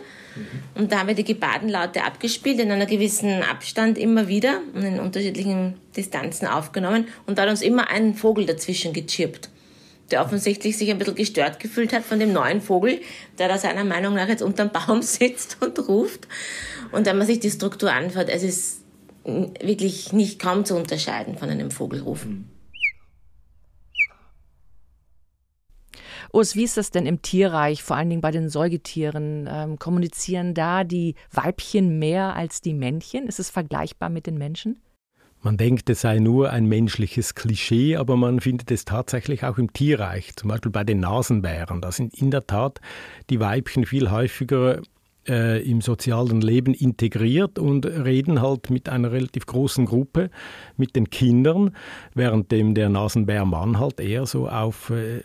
Und 0.77 0.93
da 0.93 1.01
haben 1.01 1.09
wir 1.09 1.15
die 1.15 1.25
Gebadenlaute 1.25 2.05
abgespielt, 2.05 2.61
in 2.61 2.71
einer 2.71 2.87
gewissen 2.87 3.43
Abstand 3.43 3.99
immer 3.99 4.29
wieder 4.29 4.61
und 4.75 4.85
in 4.85 5.01
unterschiedlichen 5.01 5.75
Distanzen 5.97 6.47
aufgenommen. 6.47 7.09
Und 7.27 7.39
da 7.39 7.43
hat 7.43 7.51
uns 7.51 7.63
immer 7.63 7.91
ein 7.91 8.15
Vogel 8.15 8.47
dazwischen 8.47 8.93
gechirpt, 8.93 9.51
der 10.11 10.25
offensichtlich 10.25 10.77
sich 10.77 10.91
ein 10.91 10.99
bisschen 10.99 11.15
gestört 11.15 11.61
gefühlt 11.61 11.93
hat 11.93 12.05
von 12.05 12.19
dem 12.19 12.33
neuen 12.33 12.61
Vogel, 12.61 13.01
der 13.39 13.49
da 13.49 13.59
seiner 13.59 13.85
Meinung 13.85 14.15
nach 14.15 14.29
jetzt 14.29 14.43
unterm 14.43 14.71
Baum 14.71 15.03
sitzt 15.03 15.59
und 15.61 15.79
ruft. 15.89 16.29
Und 16.93 17.07
wenn 17.07 17.19
man 17.19 17.27
sich 17.27 17.41
die 17.41 17.51
Struktur 17.51 17.93
anschaut, 17.93 18.29
es 18.29 18.43
ist 18.43 18.81
wirklich 19.25 20.13
nicht 20.13 20.41
kaum 20.41 20.65
zu 20.65 20.77
unterscheiden 20.77 21.37
von 21.37 21.51
einem 21.51 21.71
Vogelrufen. 21.71 22.49
Urs, 26.33 26.55
wie 26.55 26.63
ist 26.63 26.77
das 26.77 26.93
denn 26.93 27.07
im 27.07 27.23
Tierreich, 27.23 27.83
vor 27.83 27.97
allen 27.97 28.09
Dingen 28.09 28.21
bei 28.21 28.31
den 28.31 28.49
Säugetieren? 28.49 29.49
Ähm, 29.51 29.79
kommunizieren 29.81 30.55
da 30.55 30.85
die 30.85 31.17
Weibchen 31.33 31.99
mehr 31.99 32.37
als 32.37 32.61
die 32.61 32.75
Männchen? 32.75 33.27
Ist 33.27 33.41
es 33.41 33.51
vergleichbar 33.51 34.11
mit 34.11 34.27
den 34.27 34.39
Menschen? 34.39 34.81
Man 35.43 35.57
denkt, 35.57 35.89
es 35.89 36.03
sei 36.03 36.19
nur 36.19 36.51
ein 36.51 36.67
menschliches 36.67 37.35
Klischee, 37.35 37.97
aber 37.97 38.17
man 38.17 38.41
findet 38.41 38.71
es 38.71 38.85
tatsächlich 38.85 39.43
auch 39.45 39.57
im 39.57 39.73
Tierreich. 39.73 40.37
Zum 40.37 40.49
Beispiel 40.49 40.71
bei 40.71 40.85
den 40.85 41.01
Nasenbären. 41.01 41.81
Da 41.81 41.93
sind 41.93 42.15
in 42.15 42.31
der 42.31 42.47
Tat 42.47 42.81
die 43.31 43.41
Weibchen 43.41 43.87
viel 43.87 44.11
häufiger 44.11 44.83
äh, 45.27 45.63
im 45.63 45.81
sozialen 45.81 46.43
Leben 46.43 46.75
integriert 46.75 47.59
und 47.59 47.87
reden 47.87 48.43
halt 48.43 48.69
mit 48.69 48.89
einer 48.89 49.13
relativ 49.13 49.47
großen 49.47 49.87
Gruppe, 49.87 50.31
mit 50.77 50.95
den 50.95 51.09
Kindern, 51.09 51.75
währenddem 52.15 52.75
der 52.75 52.91
Nasenbärmann 52.91 53.79
halt 53.79 54.01
eher 54.01 54.27
so 54.27 54.49
auf 54.49 54.91
äh, 54.91 55.19
äh, 55.19 55.23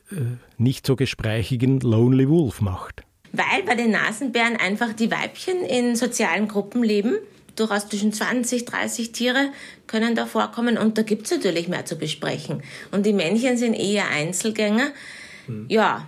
nicht 0.57 0.87
so 0.87 0.95
gesprächigen 0.95 1.79
Lonely 1.81 2.29
Wolf 2.29 2.61
macht. 2.61 3.03
Weil 3.33 3.63
bei 3.65 3.75
den 3.75 3.91
Nasenbären 3.91 4.55
einfach 4.55 4.93
die 4.93 5.11
Weibchen 5.11 5.61
in 5.65 5.97
sozialen 5.97 6.47
Gruppen 6.47 6.83
leben. 6.83 7.15
Durchaus 7.55 7.87
zwischen 7.87 8.11
20, 8.11 8.65
30 8.65 9.11
Tiere 9.11 9.49
können 9.87 10.15
da 10.15 10.25
vorkommen 10.25 10.77
und 10.77 10.97
da 10.97 11.03
gibt 11.03 11.25
es 11.25 11.31
natürlich 11.31 11.67
mehr 11.67 11.85
zu 11.85 11.97
besprechen. 11.97 12.63
Und 12.91 13.05
die 13.05 13.13
Männchen 13.13 13.57
sind 13.57 13.73
eher 13.73 14.09
Einzelgänger. 14.09 14.91
Hm. 15.45 15.65
Ja, 15.69 16.07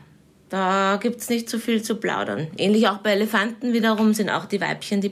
da 0.50 1.00
gibt 1.02 1.22
es 1.22 1.30
nicht 1.30 1.50
so 1.50 1.58
viel 1.58 1.82
zu 1.82 1.96
plaudern. 1.96 2.48
Ähnlich 2.58 2.88
auch 2.88 2.98
bei 2.98 3.12
Elefanten 3.12 3.74
wiederum 3.74 4.14
sind 4.14 4.30
auch 4.30 4.46
die 4.46 4.62
Weibchen 4.62 5.02
die 5.02 5.10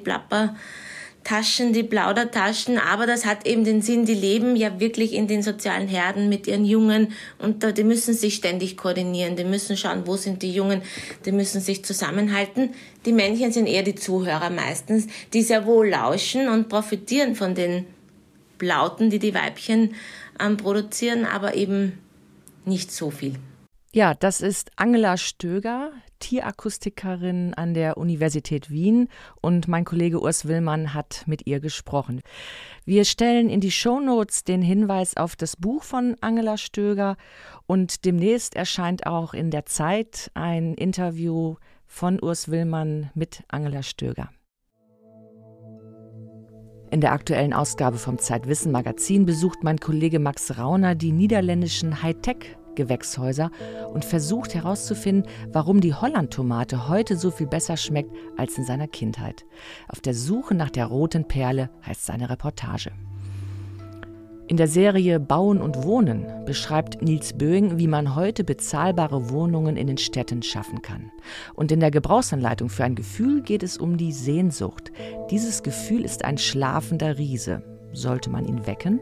Plappertaschen, 1.26 1.74
die 1.74 1.84
Plaudertaschen. 1.84 2.78
Aber 2.78 3.06
das 3.06 3.26
hat 3.26 3.46
eben 3.46 3.64
den 3.64 3.82
Sinn, 3.82 4.06
die 4.06 4.14
leben 4.14 4.56
ja 4.56 4.80
wirklich 4.80 5.14
in 5.14 5.28
den 5.28 5.42
sozialen 5.42 5.88
Herden 5.88 6.30
mit 6.30 6.48
ihren 6.48 6.64
Jungen 6.64 7.14
und 7.40 7.78
die 7.78 7.84
müssen 7.84 8.14
sich 8.14 8.36
ständig 8.36 8.78
koordinieren. 8.78 9.36
Die 9.36 9.44
müssen 9.44 9.76
schauen, 9.76 10.06
wo 10.06 10.16
sind 10.16 10.44
die 10.44 10.54
Jungen. 10.54 10.82
Die 11.26 11.32
müssen 11.32 11.60
sich 11.60 11.84
zusammenhalten. 11.84 12.70
Die 13.06 13.12
Männchen 13.12 13.52
sind 13.52 13.68
eher 13.68 13.84
die 13.84 13.96
Zuhörer 13.96 14.50
meistens, 14.50 15.08
die 15.34 15.42
sehr 15.42 15.66
wohl 15.66 15.90
lauschen 15.90 16.48
und 16.48 16.70
profitieren 16.70 17.36
von 17.36 17.56
den 17.56 17.86
Plauten, 18.58 19.10
die 19.10 19.20
die 19.20 19.34
Weibchen 19.34 19.96
ähm, 20.40 20.58
produzieren, 20.58 21.26
aber 21.26 21.56
eben 21.56 22.00
nicht 22.66 22.92
so 22.92 23.10
viel. 23.10 23.36
Ja, 23.92 24.14
das 24.14 24.42
ist 24.42 24.72
Angela 24.76 25.18
Stöger, 25.18 25.92
Tierakustikerin 26.20 27.54
an 27.54 27.74
der 27.74 27.98
Universität 27.98 28.70
Wien 28.70 29.10
und 29.42 29.68
mein 29.68 29.86
Kollege 29.86 30.22
Urs 30.22 30.48
Willmann 30.48 30.94
hat 30.94 31.24
mit 31.26 31.48
ihr 31.48 31.60
gesprochen. 31.60 32.22
Wir 32.86 33.06
stellen 33.06 33.50
in 33.50 33.62
die 33.62 33.72
Shownotes 33.72 34.44
den 34.44 34.62
Hinweis 34.62 35.18
auf 35.18 35.36
das 35.36 35.56
Buch 35.56 35.84
von 35.84 36.16
Angela 36.22 36.58
Stöger 36.58 37.18
und 37.68 38.06
demnächst 38.06 38.56
erscheint 38.56 39.06
auch 39.06 39.34
in 39.34 39.52
der 39.52 39.66
Zeit 39.66 40.32
ein 40.34 40.74
Interview 40.76 41.56
von 41.88 42.22
Urs 42.22 42.50
Willmann 42.50 43.12
mit 43.14 43.44
Angela 43.48 43.84
Stöger. 43.84 44.30
In 46.92 47.02
der 47.02 47.12
aktuellen 47.12 47.54
Ausgabe 47.54 47.98
vom 47.98 48.20
Zeitwissen 48.20 48.72
Magazin 48.72 49.26
besucht 49.26 49.64
mein 49.64 49.80
Kollege 49.80 50.20
Max 50.20 50.58
Rauner 50.58 50.96
die 50.96 51.12
niederländischen 51.12 52.02
Hightech 52.02 52.58
Gewächshäuser 52.76 53.52
und 53.94 54.06
versucht 54.06 54.54
herauszufinden, 54.54 55.30
warum 55.52 55.82
die 55.82 55.94
Hollandtomate 55.94 56.88
heute 56.88 57.18
so 57.18 57.32
viel 57.32 57.48
besser 57.48 57.78
schmeckt 57.78 58.12
als 58.38 58.58
in 58.58 58.66
seiner 58.66 58.88
Kindheit. 58.88 59.46
Auf 59.88 60.02
der 60.02 60.14
Suche 60.14 60.56
nach 60.56 60.70
der 60.70 60.86
roten 60.86 61.28
Perle 61.28 61.70
heißt 61.86 62.06
seine 62.06 62.30
Reportage. 62.30 62.92
In 64.48 64.58
der 64.58 64.68
Serie 64.68 65.20
Bauen 65.20 65.60
und 65.60 65.84
Wohnen 65.84 66.28
beschreibt 66.46 67.02
Nils 67.02 67.34
Böing, 67.34 67.80
wie 67.80 67.88
man 67.88 68.14
heute 68.14 68.44
bezahlbare 68.44 69.32
Wohnungen 69.32 69.76
in 69.76 69.88
den 69.88 69.98
Städten 69.98 70.44
schaffen 70.44 70.84
kann. 70.84 71.12
Und 71.56 71.72
in 71.72 71.80
der 71.80 71.90
Gebrauchsanleitung 71.90 72.70
für 72.70 72.84
ein 72.84 72.94
Gefühl 72.94 73.42
geht 73.42 73.64
es 73.64 73.80
um 73.80 73.98
die 73.98 74.12
Sehnsucht. 74.12 74.92
Dieses 75.32 75.64
Gefühl 75.64 76.06
ist 76.06 76.24
ein 76.24 76.38
schlafender 76.38 77.18
Riese. 77.18 77.64
Sollte 77.92 78.30
man 78.30 78.46
ihn 78.46 78.68
wecken? 78.68 79.00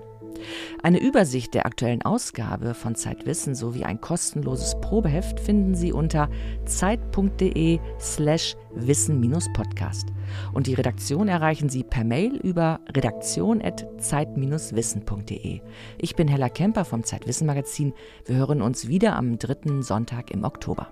Eine 0.82 0.99
Übersicht 0.99 1.53
der 1.53 1.65
aktuellen 1.65 2.01
Ausgabe 2.01 2.73
von 2.73 2.95
Zeitwissen 2.95 3.56
sowie 3.56 3.84
ein 3.84 4.01
kostenloses 4.01 4.75
Probeheft 4.82 5.39
finden 5.39 5.75
Sie 5.75 5.93
unter 5.93 6.29
zeit.de 6.65 7.79
slash 7.99 8.56
wissen-podcast. 8.75 10.08
Und 10.53 10.67
die 10.67 10.73
Redaktion 10.73 11.27
erreichen 11.27 11.69
Sie 11.69 11.84
per 11.84 12.03
Mail 12.03 12.36
über 12.36 12.79
redaktion.zeit-wissen.de. 12.95 15.62
Ich 15.97 16.15
bin 16.15 16.27
Hella 16.27 16.49
Kemper 16.49 16.86
vom 16.86 17.03
Zeitwissen 17.03 17.47
Magazin. 17.47 17.93
Wir 18.25 18.38
hören 18.38 18.62
uns 18.62 18.88
wieder 18.88 19.15
am 19.15 19.38
dritten 19.38 19.84
Sonntag 19.84 20.32
im 20.32 20.43
Oktober. 20.43 20.88